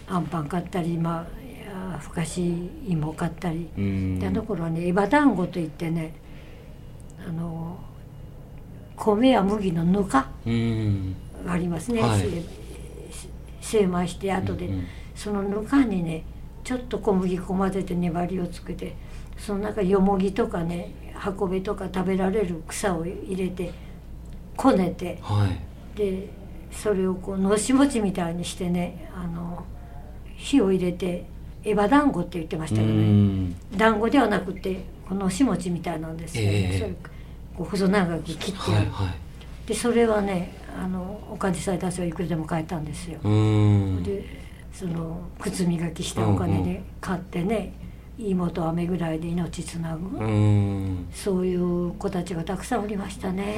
[0.07, 1.27] あんパン買ったりま
[1.93, 4.19] あふかし芋買ったり、うん。
[4.19, 6.15] であの頃はねエバ団子といってね
[7.23, 7.77] あの
[8.95, 11.15] 米や麦のぬかうん。
[11.45, 12.19] がありますね、はい。
[13.61, 14.87] せ精米して後で、うんうん。
[15.13, 16.23] そのぬかにね
[16.65, 18.95] ちょっと小麦粉混ぜて粘りをつけて
[19.37, 23.71] その中よもぎとかね運べとか食べられる草を入れて
[24.57, 25.97] こねてはい。
[25.97, 26.29] で
[26.71, 29.63] それをこうのし餅みたいにしてねあの
[30.35, 31.25] 火を入れて
[31.63, 33.77] エバ団子って言ってましたうけどねん。
[33.77, 36.95] 団子ではなくてこのし餅みたいなんですよね、ええそれ
[37.55, 39.67] こう細長く切ってはいはい。
[39.67, 44.03] でそれはねあのお金さえ出せばいくらでも買えたんですよ、うん。
[44.03, 44.44] で
[44.77, 47.71] その靴磨きしたお金で買ってね、
[48.17, 51.07] 妹飴ぐらいで命つなぐ、うん。
[51.13, 53.55] そういう子たちがたくさんおりましたね、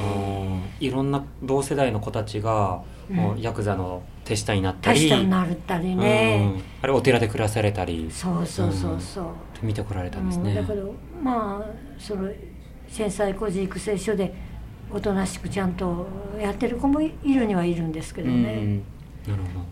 [0.78, 6.62] いろんな同世代の子たちが、もうヤクザの手下になったり、大したになったりね、うん。
[6.82, 8.08] あれお寺で暮らされたり。
[8.12, 9.26] そうそうそうそう、
[9.62, 10.54] 見てこられたんですうん、ね。
[10.54, 12.30] だけどまあその
[12.86, 14.32] 繊細孤児育成所で
[14.90, 16.06] おとなしくちゃんと
[16.40, 18.42] やってる子もいるにはいるんですけどうん。
[18.44, 18.82] ね、
[19.26, 19.64] なるほど。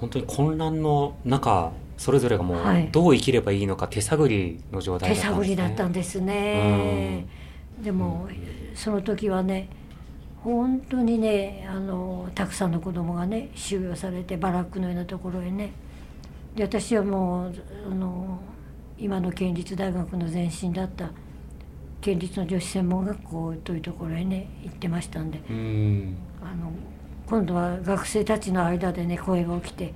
[0.00, 2.88] 本当に混乱の中、それぞれがもうはい。
[2.90, 5.44] どう生きればいいのか手探りの状態手だったんですね。
[5.44, 7.26] 探りだったんですね、
[7.82, 8.28] でも、
[8.74, 9.68] その時はね
[10.42, 15.72] 本当にねあのたくさんの子供がね収容されてバラックのようなところへね。
[16.56, 17.54] で私はもう
[17.90, 18.40] あの
[18.98, 21.10] 今の県立大学の前身だった
[22.00, 25.42] 県立の女子専門学校というところへね行ってましたんで。
[25.50, 26.16] うん。
[26.40, 26.72] あの
[27.30, 29.94] 今度は学生たちの間でね声が起きて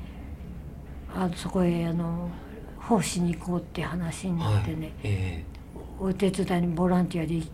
[1.12, 2.30] あそこへあの
[2.78, 4.92] 奉仕に行こうって話になはいってね、。
[5.02, 5.44] え
[5.98, 7.48] お手伝いにボランティアでいい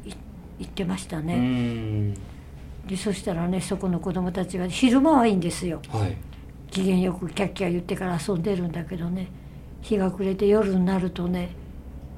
[0.59, 2.15] 行ってましたね、ん。
[2.87, 6.17] でそしたらねそこの子供たちが昼間はいいんですよはい。
[6.71, 9.29] 機嫌よくキャッキャ言ってから遊んでるんだけどね
[9.81, 11.57] 日が暮れて夜になるとね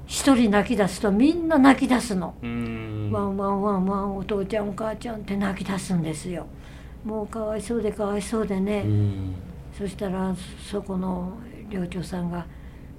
[0.06, 2.34] 一人泣き出すとみんな泣き出すの。
[2.42, 3.10] うん。
[3.12, 6.46] ワンワンワンワンお父ちゃんお母ちゃんって泣き出すんですよ
[7.04, 9.34] もうかわいそうでかわいそうでね、うん。
[9.76, 10.34] そしたら
[10.70, 11.38] そこの
[11.68, 12.46] 寮長さんが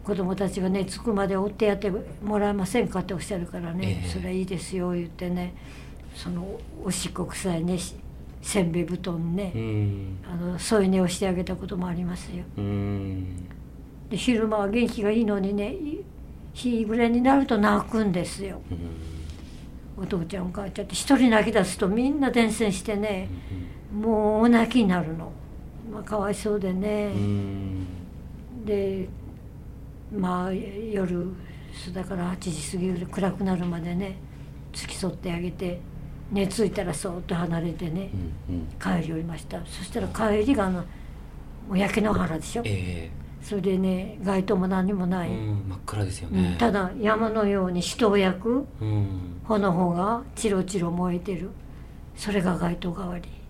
[0.03, 1.91] 子供たちがね着くまで追ってやって
[2.23, 4.09] もらえませんかっておっしゃるからね、ええ。
[4.09, 5.55] それはいいですよ言ってね。
[6.15, 7.95] そのおしっこ臭いねし
[8.41, 10.17] せんべい布団ね、うん。
[10.29, 12.43] あの添い寝をしてあげたこともありますよ。
[12.57, 13.47] うん。
[14.09, 16.03] で昼間は元気がいいのにねい
[16.53, 18.61] 日暮れになると泣くんですよ。
[19.95, 23.29] お父ちゃんお母ちゃんって一人泣き出すとみんな伝染してね
[23.93, 25.31] もうお泣きになるの、
[25.91, 27.87] まあ、かわいそうでね、うん。
[28.65, 29.07] で
[30.15, 31.27] まあ夜
[31.93, 34.17] だから8時過ぎぐらい暗くなるまでね
[34.73, 35.79] 付き添ってあげて
[36.31, 38.09] 寝ついたらそーっと離れてね
[38.49, 38.67] うん。
[38.79, 40.83] 帰りおりましたそしたら帰りがあの
[41.75, 43.09] 焼け野原でしょえ
[43.41, 45.65] それでね街灯も何もない、えうん。
[45.69, 46.55] 真っ暗ですようんね。
[46.59, 49.07] ただ山のように人を焼くうん。
[49.45, 51.49] 炎がチロチロ燃えてる
[52.15, 53.42] それが街灯代わりうん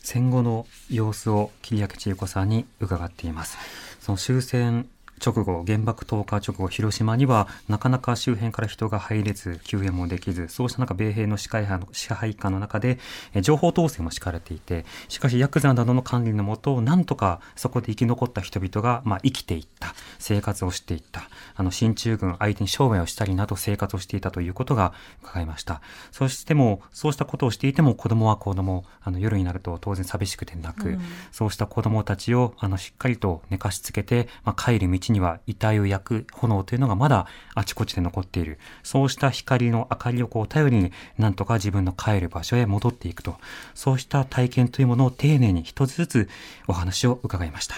[0.00, 3.58] 戦後の様子を桐明千恵子さんに伺っています。
[4.00, 4.88] その終戦
[5.24, 12.98] 直後、原爆投下直後、広島にはなかなか周辺から人が入れず、救援もできず、そうした中、米兵の支配派の支配下の中で、
[13.34, 24.92] え情報統制も敷かれていて、しかし、ヤクザなどの管理のもと、なんとかそこで生き残った人々が、まあ、生きていった、生活をしていった、あの、進駐軍相手に商売をしたりなど生活をしていたということが
[25.22, 25.80] 伺いました。
[26.12, 30.98] そしても、そうしたことをしていても、子供は子供、あの、夜になると当然寂しくて泣く、
[31.32, 38.58] そうした子供たちを、あの、しっかりと寝かしつけて、まあ、帰る道には遺体を焼く炎というのがまだあちこちで残っている。
[38.82, 43.36] そうした光の明かりをこう頼りに、なんとか自分の帰る場所へ戻っていくと。
[43.74, 46.28] そうした体験というものを丁寧に一つずつ
[46.68, 47.76] お話を伺いました。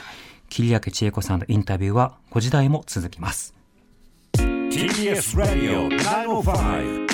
[0.49, 3.55] 桐焼千恵子さんのインタビューは5時台も続きます。
[4.35, 7.09] TBS ラディオ905-954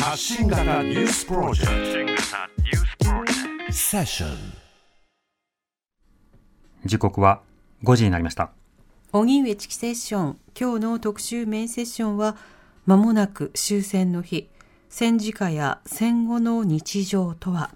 [0.00, 4.30] 発信型ニュースプロジェクトセッション
[6.84, 7.42] 時刻は
[7.84, 8.50] 5時になりました。
[9.12, 10.38] 荻上チキセッション。
[10.58, 12.36] 今日の特集メインセッションは
[12.86, 14.48] 間もなく終戦の日。
[14.88, 17.70] 戦時下や戦後の日常とは。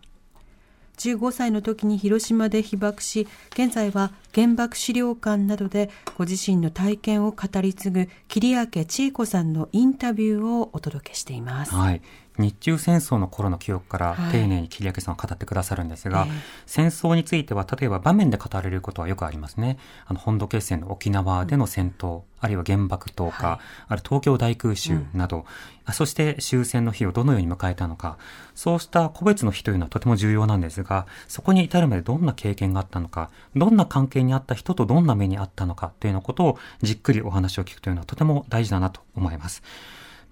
[0.99, 11.75] 15歳の時に広島で被爆し現在は原爆資料館などでご自身の体験を語り継ぐ桐明千恵子さんのインタビューをお届けしています。
[11.75, 12.03] はい。
[12.39, 16.31] 日中戦争の頃の記憶から丁寧に桐明さんは語ってくださるんですが、はい
[16.67, 19.77] 戦争については例えば場面で語られることはよくありますね。
[20.07, 23.59] あの本土決戦の沖縄での戦闘、あるいは原爆投下、はい
[23.89, 25.45] あるいは東京大空襲など、
[25.85, 28.19] あそして終戦の日をどのように迎えたのか、
[28.55, 39.63] そうした個別の日というのはとても重要なんですが、そこに至るまでどんな経験があったのか、どんな関係にあった人とどんな目にあったのかというようなことをじっくりお話を聞くというのはとても大事だなと思います。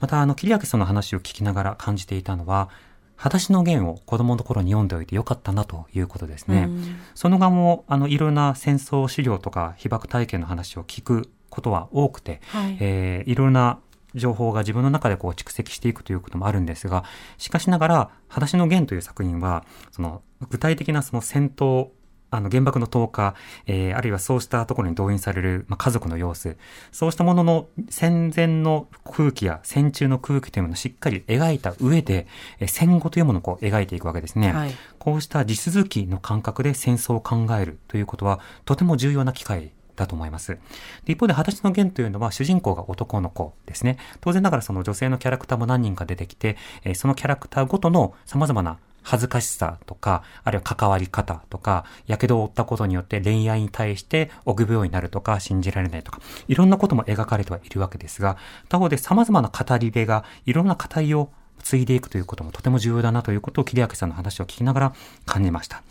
[0.00, 2.68] また、あの、桐明さんの話を聞きながら感じていたのは、
[3.16, 6.66] 裸足の弦を子供の頃に読んでおいてよかったなということですね。
[6.68, 13.80] うんその後も、あの、いろんな戦争資料とか被爆体験の話を聞くことは多くて、はいえーいろんな
[14.14, 17.04] 情報が自分の中でこう蓄積していくということもあるんですが、
[17.36, 21.88] しかしながら、裸足の弦という作品は、その、具体的なその戦闘、
[22.30, 23.34] あの、原爆の投下、
[23.66, 26.56] えーあるいはそうしたところに動員される、まあ、家族の様子、
[26.92, 32.26] そうしたものの戦前の空気や戦中の空気というものをしっかり描いた上で、
[32.60, 34.52] えー戦後というものをこう描いていくわけですね。
[34.52, 40.58] はいこうした地続きの感覚で戦争を考えるということは、とても重要な機会だと思います。
[41.06, 43.96] で一方で、裸足の弦というのは主人公が男の子ですね。
[44.20, 58.36] 当然ながらその女性のキャラクターも何人か出てきて、えーそのキャラクターごとの様々な恥ずかしさとか、あるいは関わり方とか、火傷を負ったことによって恋愛に対して臆病になるとか、信じられないとか、いろんなことも描かれてはいるわけですが、
[58.68, 61.30] 他方で様々な語り部がいろんな語りを
[61.62, 64.94] 継いでいくということもとても重要だなということを桐明さんの話を聞きながら
[65.26, 65.82] 感じました。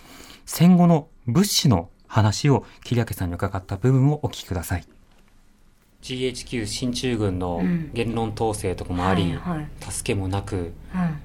[0.45, 4.96] 戦後の物資の話を桐明さんに伺った部分をお聞きください。
[6.07, 7.91] GHQ 進駐軍のうん。
[7.93, 9.67] 言論統制とかもあり、はいはい。
[9.91, 10.71] 助けもなく、うん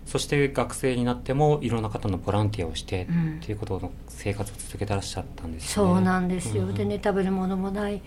[0.07, 3.41] そして学生になってもいろんな方のボランティアをして、うん。
[3.41, 8.03] ということの生活を続けてらっしゃったんですそうなんですよ、うんでね食べるものもない。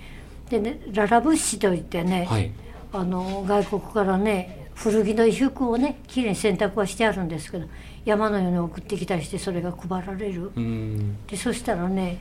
[0.50, 2.52] でねララ物資といってね、はい。
[2.92, 7.68] あの外国からね古着の衣服をねきれいに洗濯はしてあるんですけど
[8.04, 10.52] 山のように送ってきたりしてそれが配られる。
[10.56, 11.26] うん。
[11.26, 12.20] でそしたらね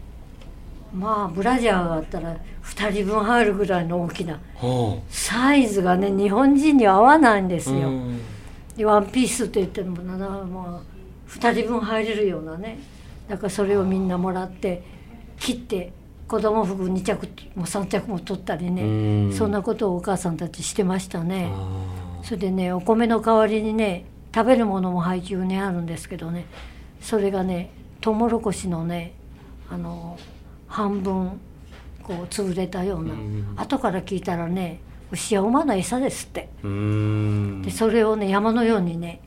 [0.95, 4.41] まあブラジャーがあったら2人分入るぐらいの大きな。
[4.55, 7.81] ほサイズがね日本人に合わないんですう。
[7.81, 8.21] よ、うん
[8.77, 12.79] でワンピースって言ってもなまあ2人分入れるようなね。
[13.29, 14.83] だからそれをみんなもらって
[15.39, 15.93] 切って
[16.27, 18.87] 子供服2着も3着も取ったりね、う
[19.29, 19.33] ん。
[19.33, 21.51] そんなことをお母さんたちしてましたね。
[21.53, 26.47] あそれでねお米の代わりにね食べるものも配給にあるんですけどね。
[27.01, 27.71] それがね
[28.01, 29.13] トウモロコシのね
[29.71, 30.19] あの
[30.75, 31.41] 半分
[32.03, 33.55] こう潰れたような、うん。
[33.57, 34.81] 後から聞いたらね
[35.13, 36.49] 牛や馬の餌ですって。
[36.63, 39.21] でそれをね山のようにね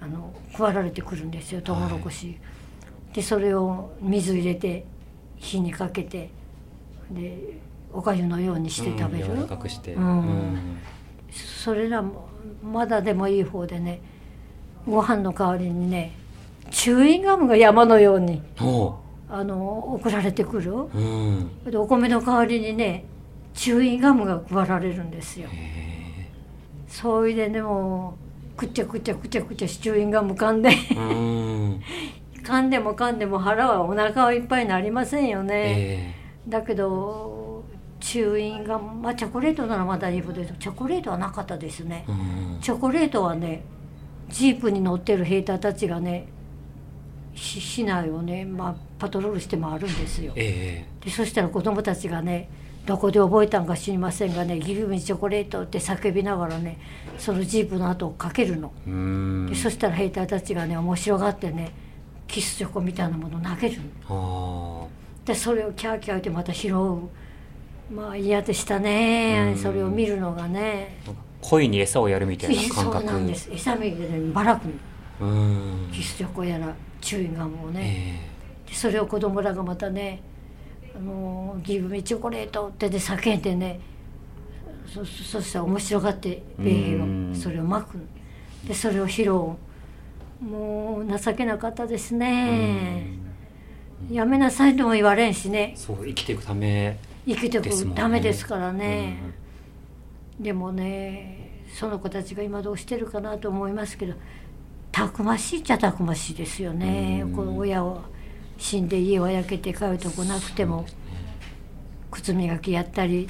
[0.00, 2.38] あの配られてくるんですよトウモロコシ、
[3.12, 4.86] でそれを水入れて
[5.36, 6.30] 火にかけて
[7.10, 7.58] で
[7.92, 9.92] おかゆのようにして食べる、うんかくして。
[9.92, 10.78] うん。
[11.30, 12.28] それらも
[12.62, 14.00] まだでもいい方でね
[14.86, 16.14] ご飯の代わりにね
[16.70, 19.00] チューインガムが山のようにほ
[19.30, 20.88] あの送られてくるう。
[20.94, 21.64] うん。
[21.64, 23.04] でお米の代わりにね
[23.54, 26.30] チューインガムが配られるんですよへ
[26.86, 28.16] それででも
[28.56, 30.70] くちゃくちゃくちゃくちゃチューインガム噛んで。
[30.70, 36.14] 噛んでも噛んでも腹はお腹はいっぱいになりませんよね、え
[36.48, 37.62] だけど
[38.00, 42.06] チューインガムまあチョコレートならまだいい方ですチョコレートはなかったですね。
[42.62, 43.64] チョコレートはね
[44.30, 46.37] ジープに乗ってる兵隊たちがねし
[47.38, 50.32] 市内をね、まあ、パトロールして回るんですよ。
[50.36, 52.48] えでそしたら子供たちがね
[52.86, 56.78] どこで覚えたんか知りませんがね「ギブミチョコレート」って叫びながらね
[57.18, 58.72] そのジープの後をかけるの。
[59.48, 61.72] でそしたら兵隊たちがね面白がってね
[62.26, 64.88] キスチョコみたいなものを投げるの。
[65.24, 66.98] あでそれをキャーキャー言ってまた拾う。
[67.94, 69.58] まあ嫌でしたねうん。
[69.58, 70.98] それを見るのがね。
[71.06, 71.10] あ。
[71.40, 73.04] 恋に餌をやるみたいな感 そう覚。
[73.06, 73.50] なんです。
[73.52, 74.64] 餌見でねばらく
[75.20, 75.28] の。
[75.28, 75.34] う
[75.88, 75.88] ん。
[75.92, 76.74] キスチョコやら
[77.08, 78.20] チューインガムをね、
[78.66, 80.20] えでそれを子供らがまたね
[80.94, 83.80] 「あのギブミチョコレート」ってで叫んでね
[84.86, 87.32] そそしたら面白がって米兵うん。
[87.32, 87.96] がそれをまく。
[87.96, 88.04] の
[88.66, 93.06] でそれを拾うもう情けなかったですね。
[94.10, 95.72] やめなさいとも言われんしね。
[95.76, 96.98] そう、生きていくため。
[97.26, 98.02] 生きてくですもんね。
[98.02, 99.16] ダメですからね
[100.38, 104.14] でもねその子たちが今どうしてるかなと思いますけど
[104.92, 107.22] たくましいっちゃたくましいですよね。
[107.24, 107.32] うん。
[107.34, 108.02] この親を
[108.58, 110.84] 死んで家は焼けて帰るとこなくても
[112.10, 113.28] 靴磨きやったり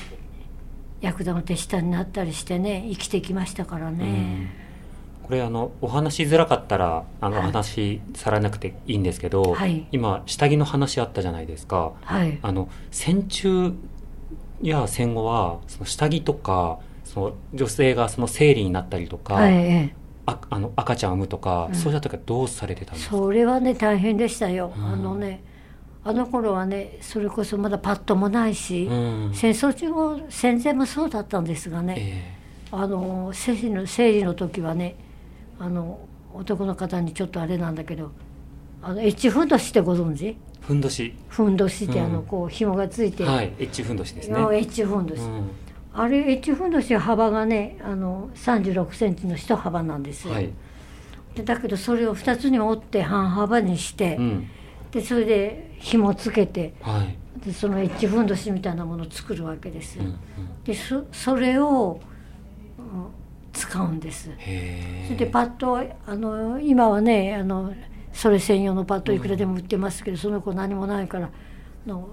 [1.00, 4.50] ヤクザの手下になったりしてね生きてきましたからね、
[5.22, 9.86] これあのお話しづらかったらあの、お話さらなくていいんですけど、はい。
[9.92, 11.92] 今下着の話あったじゃないですか。
[12.00, 12.38] はい。
[12.42, 13.74] あの戦中
[14.62, 19.97] や戦後はその下着とかその女性がその生理になったりとか、はいええ
[20.28, 21.74] ああの赤ちゃんを産むとか、うん。
[21.74, 23.16] そういった時はどうされてたんですか？
[23.16, 24.84] それはね大変でしたよ、うん。
[24.84, 25.42] あのね
[26.04, 28.92] あの頃はねそれこそまだパッドもないし、う
[29.30, 29.30] ん。
[29.34, 32.34] 戦争中も戦前もそうだったんですがね、え
[32.70, 34.96] あの生理の生理の時はね
[35.58, 36.00] あの
[36.34, 38.12] 男の方にちょっとあれなんだけど
[38.82, 40.26] あのエッジふんどしってご存知？
[40.26, 41.14] えふんどし。
[41.28, 44.38] ふんどしってあのうんこう紐がついて、はいエッジふんどしですね。
[44.38, 45.50] エッジふんどし、うん
[46.00, 50.52] あれエッジふんどしは幅がねあの36センチの一幅なんですよ、はい、
[51.34, 54.50] でだけどそれを2つに折って半幅にして、うん。
[54.90, 57.18] でそれで紐つけてはい。
[57.44, 59.96] でそのエッジふんどしみたいなものを作るわけです。
[59.96, 60.16] よ、うんうん、
[60.64, 62.00] でそそれを、
[62.78, 63.18] うん
[63.58, 64.30] 使うんです。
[65.04, 67.74] それでパッドあの今はねあの
[68.12, 72.08] それ専用のパッドいくらでも売ってますけど、その子何もないからあの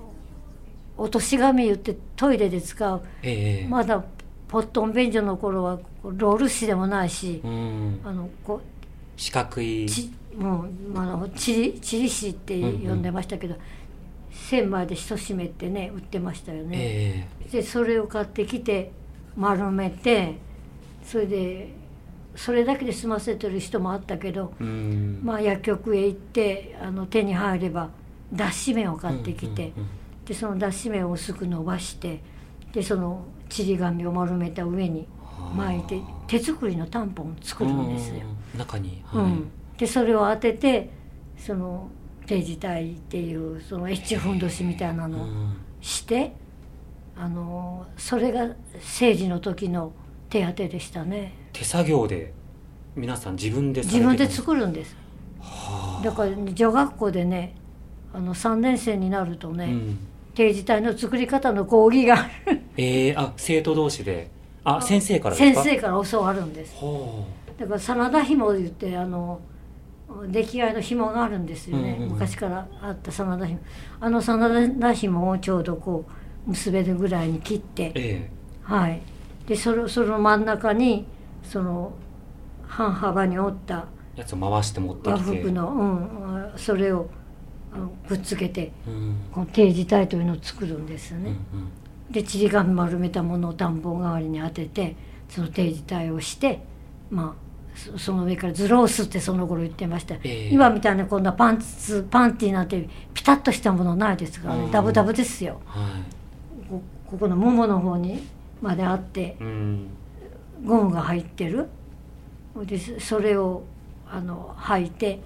[0.97, 3.01] 落とし紙言ってトイレで使う。
[3.21, 4.03] ええまだ
[4.47, 7.99] ポットン便所の頃はロール紙でもないし、うん。
[8.03, 8.61] あのこ
[9.17, 9.85] 四角い。
[9.85, 13.55] うちもうあのチリチリ紙って呼んでましたけど、
[14.31, 16.77] 千枚で一締めってね売ってましたよね。
[16.77, 18.91] えでそれを買ってきて
[19.35, 20.35] 丸めて
[21.03, 21.69] それで
[22.35, 25.19] それだけで済ませてる人もあったけど、えうん。
[25.23, 27.89] まあ、薬局へ行ってあの手に入れば
[28.31, 29.89] 脱脂綿を買ってきて、うんうん
[30.25, 32.21] でその脱脂綿を薄く伸ばして
[32.73, 35.07] でそのちり紙を丸めた上に
[35.55, 38.15] 巻いて手作りのタンポンを作るんですよ。
[38.53, 39.25] うん中に、はい。
[39.25, 40.89] うん、でそれを当てて
[41.37, 41.89] その
[42.25, 45.57] 定時体っていうそのエッジふんどしみたいなのをうん。
[45.81, 46.33] して、
[47.15, 48.49] あのそれが
[48.79, 49.93] 生児の時の
[50.29, 51.33] 手当てでしたね。
[51.53, 52.33] 手作業で
[52.95, 54.95] 皆さん自分で自分で作るんです。
[55.39, 56.03] はあ。
[56.03, 57.55] だから女学校でね
[58.13, 59.97] あの3年生になるとね、うん
[60.35, 62.61] 定時体の作り方の講義がある。
[62.77, 64.29] ええあ生徒同士で。
[64.67, 65.63] あ先生からですか？
[65.63, 66.75] 先生から教わるんです。
[66.75, 67.23] ほ
[67.57, 69.39] だから真田紐言ってあの
[70.27, 72.13] 出来合いの紐があるんですよね、うんうんうん。
[72.13, 73.59] 昔からあった真田紐
[73.99, 76.03] あの真田紐をちょうどこ
[76.47, 78.29] う結べるぐらいに切ってうえ。
[78.63, 79.01] はい。
[79.47, 81.05] でそれその真ん中に
[81.43, 81.93] その
[82.67, 85.41] 半幅に折ったえやつを回して持って和きて。
[85.43, 87.07] 服の、うん、それを
[87.75, 89.15] あのくっつけてうん。
[89.31, 91.37] この定時体というのを作るんですよね、ん
[92.09, 94.95] でちり紙丸めたものを暖房代わりに当てて
[95.27, 96.61] その定時体をして
[97.09, 97.45] まあ
[97.75, 100.49] そその上からズロースってその頃言ってました、ええ。
[100.49, 104.65] 今みたいなこんなパンツパンティーなんてピタッとしたものないですからうん。
[104.67, 105.59] ねダブダブですよ。
[105.65, 106.01] は
[106.69, 108.25] こここのももの方に
[108.61, 109.87] まであっていうん。
[110.63, 111.67] ゴムが入ってる。
[112.63, 113.63] でそれを
[114.09, 115.19] あの履いて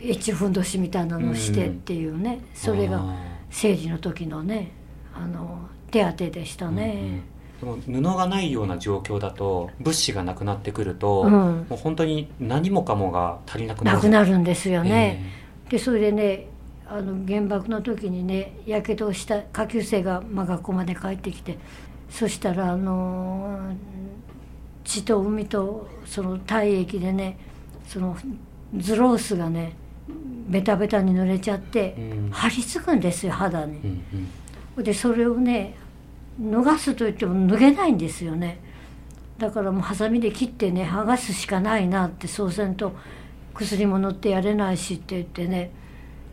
[0.00, 3.16] エッジふんどしみたいなのをしてっていうね、それがあ
[3.50, 4.72] 生理の時のね
[5.14, 6.74] あの手当てでしたーうん。
[6.74, 6.84] うん。
[6.84, 7.22] ね。
[7.60, 7.76] でも
[8.12, 11.30] 布がないような状況だと物資がなくなってくると、うん。
[11.30, 13.96] もう本当に何もかもが足りなくなる。
[13.96, 15.32] なくなるるんですよよね。
[15.68, 16.46] でそれでね
[16.88, 21.58] あの原爆の時にねやけどをした下級生が、まあ、学校まで帰ってきて
[22.08, 23.72] そしたらあの
[24.84, 27.38] 血と海とその体液でね
[27.88, 28.16] その
[28.76, 29.72] ズロースがね
[30.46, 32.30] ベタベタに濡れちゃって、うん。
[32.30, 34.02] 張り付くんですよ肌に。
[34.78, 35.74] でそれをね
[36.38, 38.60] 脱がすと言っても脱げないんですよね。
[39.38, 42.94] だからもうハサミで切ってね剥がすしかないなってそうせんと
[43.54, 45.70] 薬も塗ってやれないしって言ってね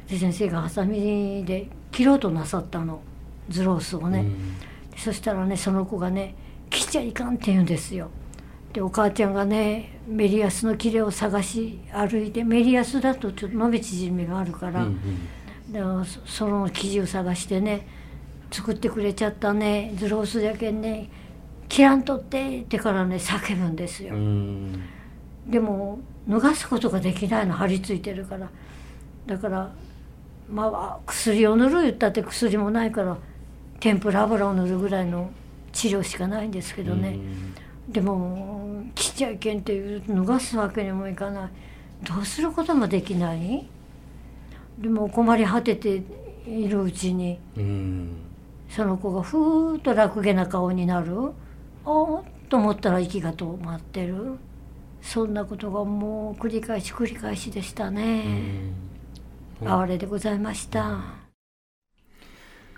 [0.08, 3.02] で先生がハサミで切ろうとなさったの。
[3.50, 4.56] ズロースをね、うん。
[4.98, 6.36] そしたらねその子がね
[6.70, 8.10] 「切っちゃいかん」って言うんですよ
[8.74, 14.90] でお母ちゃんがねメリヤスの切れを探し歩いてメリヤスだとちょっと伸び縮みがあるから、うんう
[15.70, 15.72] ん。
[15.72, 17.88] でそその生地を探してね
[18.52, 21.10] 作ってくれちゃったねズロースじゃけんね
[21.70, 24.84] 切らんとってってからね叫ぶんですよ、うん。
[25.48, 28.50] でも脱がすことができないの張り付いてるから。
[29.26, 29.72] だから
[30.52, 33.18] まあ薬を塗る言ったって薬もないから
[33.80, 35.32] 天ぷら油を塗るぐらいの
[35.72, 37.18] 治療しかないんですけどね、
[37.88, 41.50] でも切っちゃいけんっていう脱がすわけにもいかない。
[42.04, 43.68] どうすることもできない。
[44.80, 46.02] でも困り果てて
[46.48, 48.10] いるうちにうん。
[48.70, 51.32] その子がふーっと楽げな顔になる。
[51.86, 54.38] おーっと思ったら息が止まってる。
[55.02, 58.74] そんなことがもう繰り返し繰り返しでしたうね、ん。
[59.66, 61.02] 哀れでございました、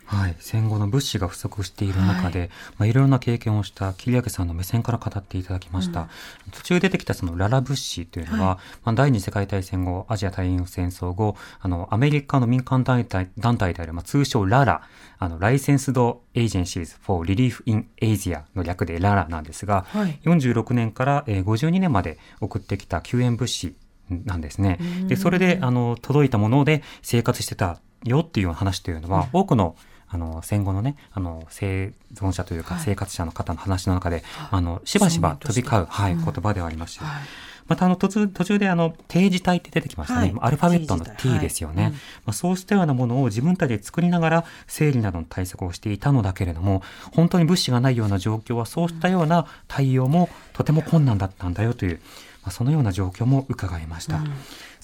[0.05, 6.01] はい、戦後の物資が不足している中で、はい、まあ、いろいろな経験をした桐明さんの目線から語っていただきました。
[6.01, 6.07] うん、
[6.51, 14.81] 途中出てきたそのララ物資というのは、はい、まあ、第二次世界大戦後、アジア太平洋戦争後、あの、アメリカの民間団体団体である、まあ、通称ララ、
[15.17, 23.75] あの、ライセンスドエージェンシーズ for Relief in Asia の略でララなんですが、はい、46年から、えー、52年まで送ってきた救援物資
[24.09, 24.79] なんですね。
[25.07, 29.75] で、それで、あの、届いたもので生活してたよっていう話というのは、多くの
[30.15, 36.97] あの戦後のねあの生存者というか生活者の方の話の中で、はい、あのしばしば飛び交う、はい、言葉ではありまし。
[36.97, 37.05] た。
[37.05, 37.23] はい。
[37.67, 41.91] またあの途中途中であの定時体って出てきましたね、はい、アルファベットの T ですよね、はい。
[41.91, 51.99] うん、まあ、そうしたようなものを自分たちで作りながら生理などの対策をしていたのだけれども本当に物資がないような状況はそうしたような対応もとても困難だったんだよという、
[52.43, 54.17] まあ、そのような状況も伺いました。
[54.17, 54.31] うん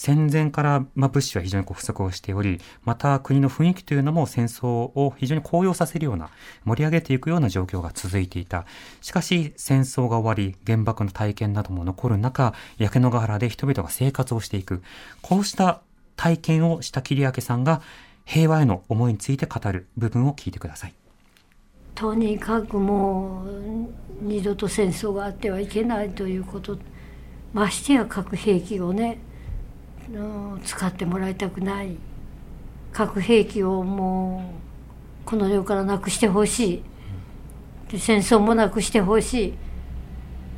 [0.04, 6.32] 戦前から、ま、物資は非常にこう不足をしており、また国の雰囲気というのも戦争を非常に高揚させるような、
[6.66, 8.66] 盛り上げていくような状況が続いていた。
[9.02, 14.82] しかし、戦争が終わり、原爆の体験なども残る中、焼け野原で人々が生活をしていく。
[15.22, 15.82] こうした
[16.16, 17.84] 体験をした桐明さんが、
[18.26, 20.96] 平和への思いについて語る部分を聞いてください。
[21.94, 26.80] とにかくもう二度と戦争があってはいけないということ
[27.54, 29.20] ましてや核兵器をね
[30.64, 31.98] 使ってもらいたくない。
[32.92, 34.54] 核兵器をも
[35.24, 36.84] うこの世からなくしてほしい。
[37.92, 39.56] で戦争もなくしてほし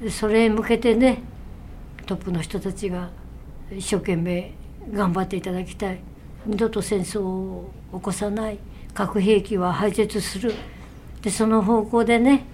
[0.01, 0.09] い。
[0.09, 1.21] それへ向けてね
[2.05, 3.09] トップの人たちが
[3.71, 4.51] 一生懸命
[4.91, 5.99] 頑張っていただきたい。
[6.45, 8.59] 二度と戦争を起こさない。
[8.93, 10.53] 核兵器は廃絶する。
[11.21, 12.45] でその方向でね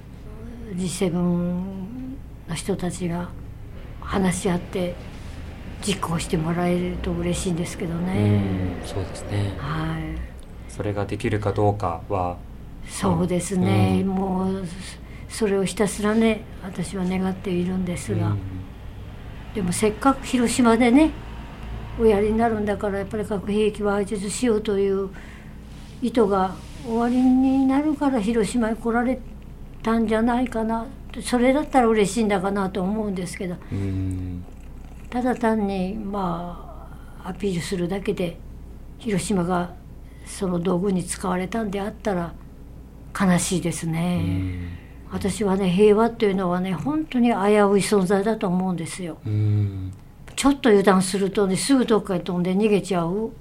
[0.75, 1.63] G7 の
[2.53, 3.29] 人たちが
[3.99, 4.95] 話し合って
[5.86, 8.41] 実行してもらえると嬉しいんですけどね。
[8.84, 9.53] うそうですね。
[9.57, 10.71] はい。
[10.71, 12.38] それができるかどうかは。
[12.88, 14.01] そうですね。
[14.01, 14.63] うん、もう
[15.30, 18.36] それをひたすらね、私は願っているんですが。
[19.53, 21.11] でもせっかく広島でね、
[21.99, 25.09] おやりになるんだからやっぱり核兵器は廃絶しようという
[26.01, 26.55] 意図が
[26.86, 29.19] 終わりになるから広島に来られ
[29.84, 30.88] たんじゃないかな
[31.21, 33.55] それだったら嬉しいんだかなと思うんですけど。
[35.10, 36.88] ただ単にま
[37.24, 38.38] あアピールするだけで
[38.99, 39.74] 広島が
[40.26, 42.34] その道具に使われたんであったら
[43.20, 44.78] 悲しいですね。
[45.12, 47.41] 私はね平和っていうのはね本当に危うい
[47.82, 49.18] 存在だと思うんですよ。
[50.36, 53.32] ちょっと油断するとねすぐどっかに飛んで逃げちゃう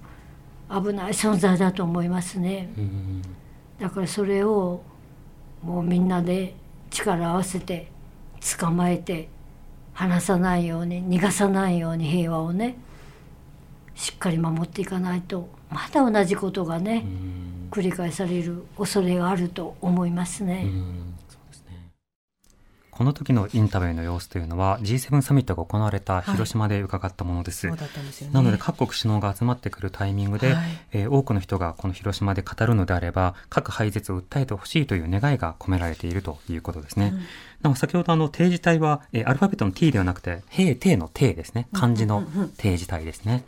[0.71, 2.71] 危ない存在だと思いますね。
[3.79, 4.83] だからそれを
[5.63, 6.55] もうみんなで
[6.91, 7.91] 力を合わせて
[8.59, 9.29] 捕まえて
[9.99, 12.77] 離さないように逃がさないように平和をね
[13.97, 17.05] しっかり守っていかないとまた同じことがね
[17.73, 20.67] 繰り返される恐れがあると思いますね。
[22.93, 27.69] この時のインタビューの様子というのは G7 サミットが行われた広島で伺ったものです。
[27.69, 37.13] はい、ですね、なので各国首脳が集まってくるタイミングで、はい、えー、多くの人がこの広島で語るのであれば核廃絶を訴えてほしいという願いが込められているということですね。
[37.15, 37.21] うん
[37.63, 41.69] な先ほどあの定時体は、えー、アルファベットの t ではなくて、平定の定ですね。
[41.73, 42.25] 漢字の
[42.57, 43.45] 定時体ですね。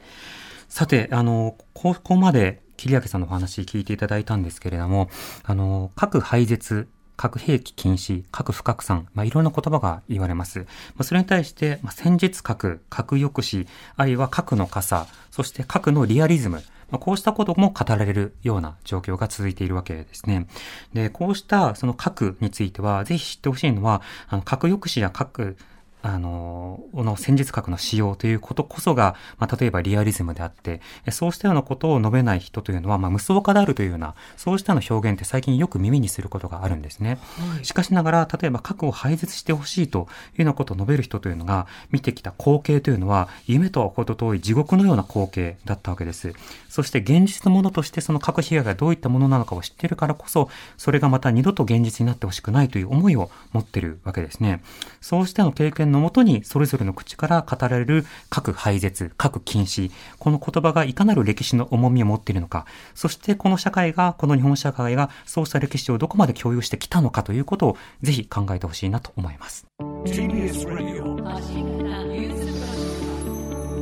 [0.68, 5.10] さて、あの、ここまで桐明さんのお話聞いていただいたんですけれども、
[5.44, 10.60] あの、核廃絶、核兵器禁止、核不拡散、まあ、いろんな言葉が言われます。
[10.60, 10.66] ま
[11.00, 20.46] あ、それに対して、まあ、戦術核、核抑止、あるいは核の傘、そして核のリアリズム、まあ、こうしたことも語られるような状況が続いているわけですね。
[20.92, 25.56] で、こうしたその核については、ぜひ知ってほしいのは、あの核抑止や核
[26.02, 30.80] あの、この戦術核の使用ということこそが、まあ、例えばリアリズムであって、
[31.10, 37.18] そうしたようなことを述べない人というのは、まあ、無双化であるというような、そうしたの表現って最近よく耳にすることがあるんですね。
[37.54, 46.32] はい、しかしながら、例えば核を廃絶してほしいというようなことを述べる人というのが、見てきた光景というのは、夢とは程遠い地獄のような光景だったわけです。
[46.68, 54.62] そして現実のものとしてその核被害がどういったものなのかを知っているからこそ、それがまた二度と現実になってほしくないという思いを持っているわけですね。
[55.00, 69.66] そうしての経験のもとにそれぞれの口から語られる核廃絶、核禁止、この言葉がいかなる歴史の重みを持っているのか、そしてこの社会が、この日本社会がそうした歴史をどこまで共有してきたのかということをぜひ考えてほしいなと思います。
[69.80, 71.20] TBS Radio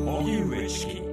[0.06, 1.07] 荻上チキ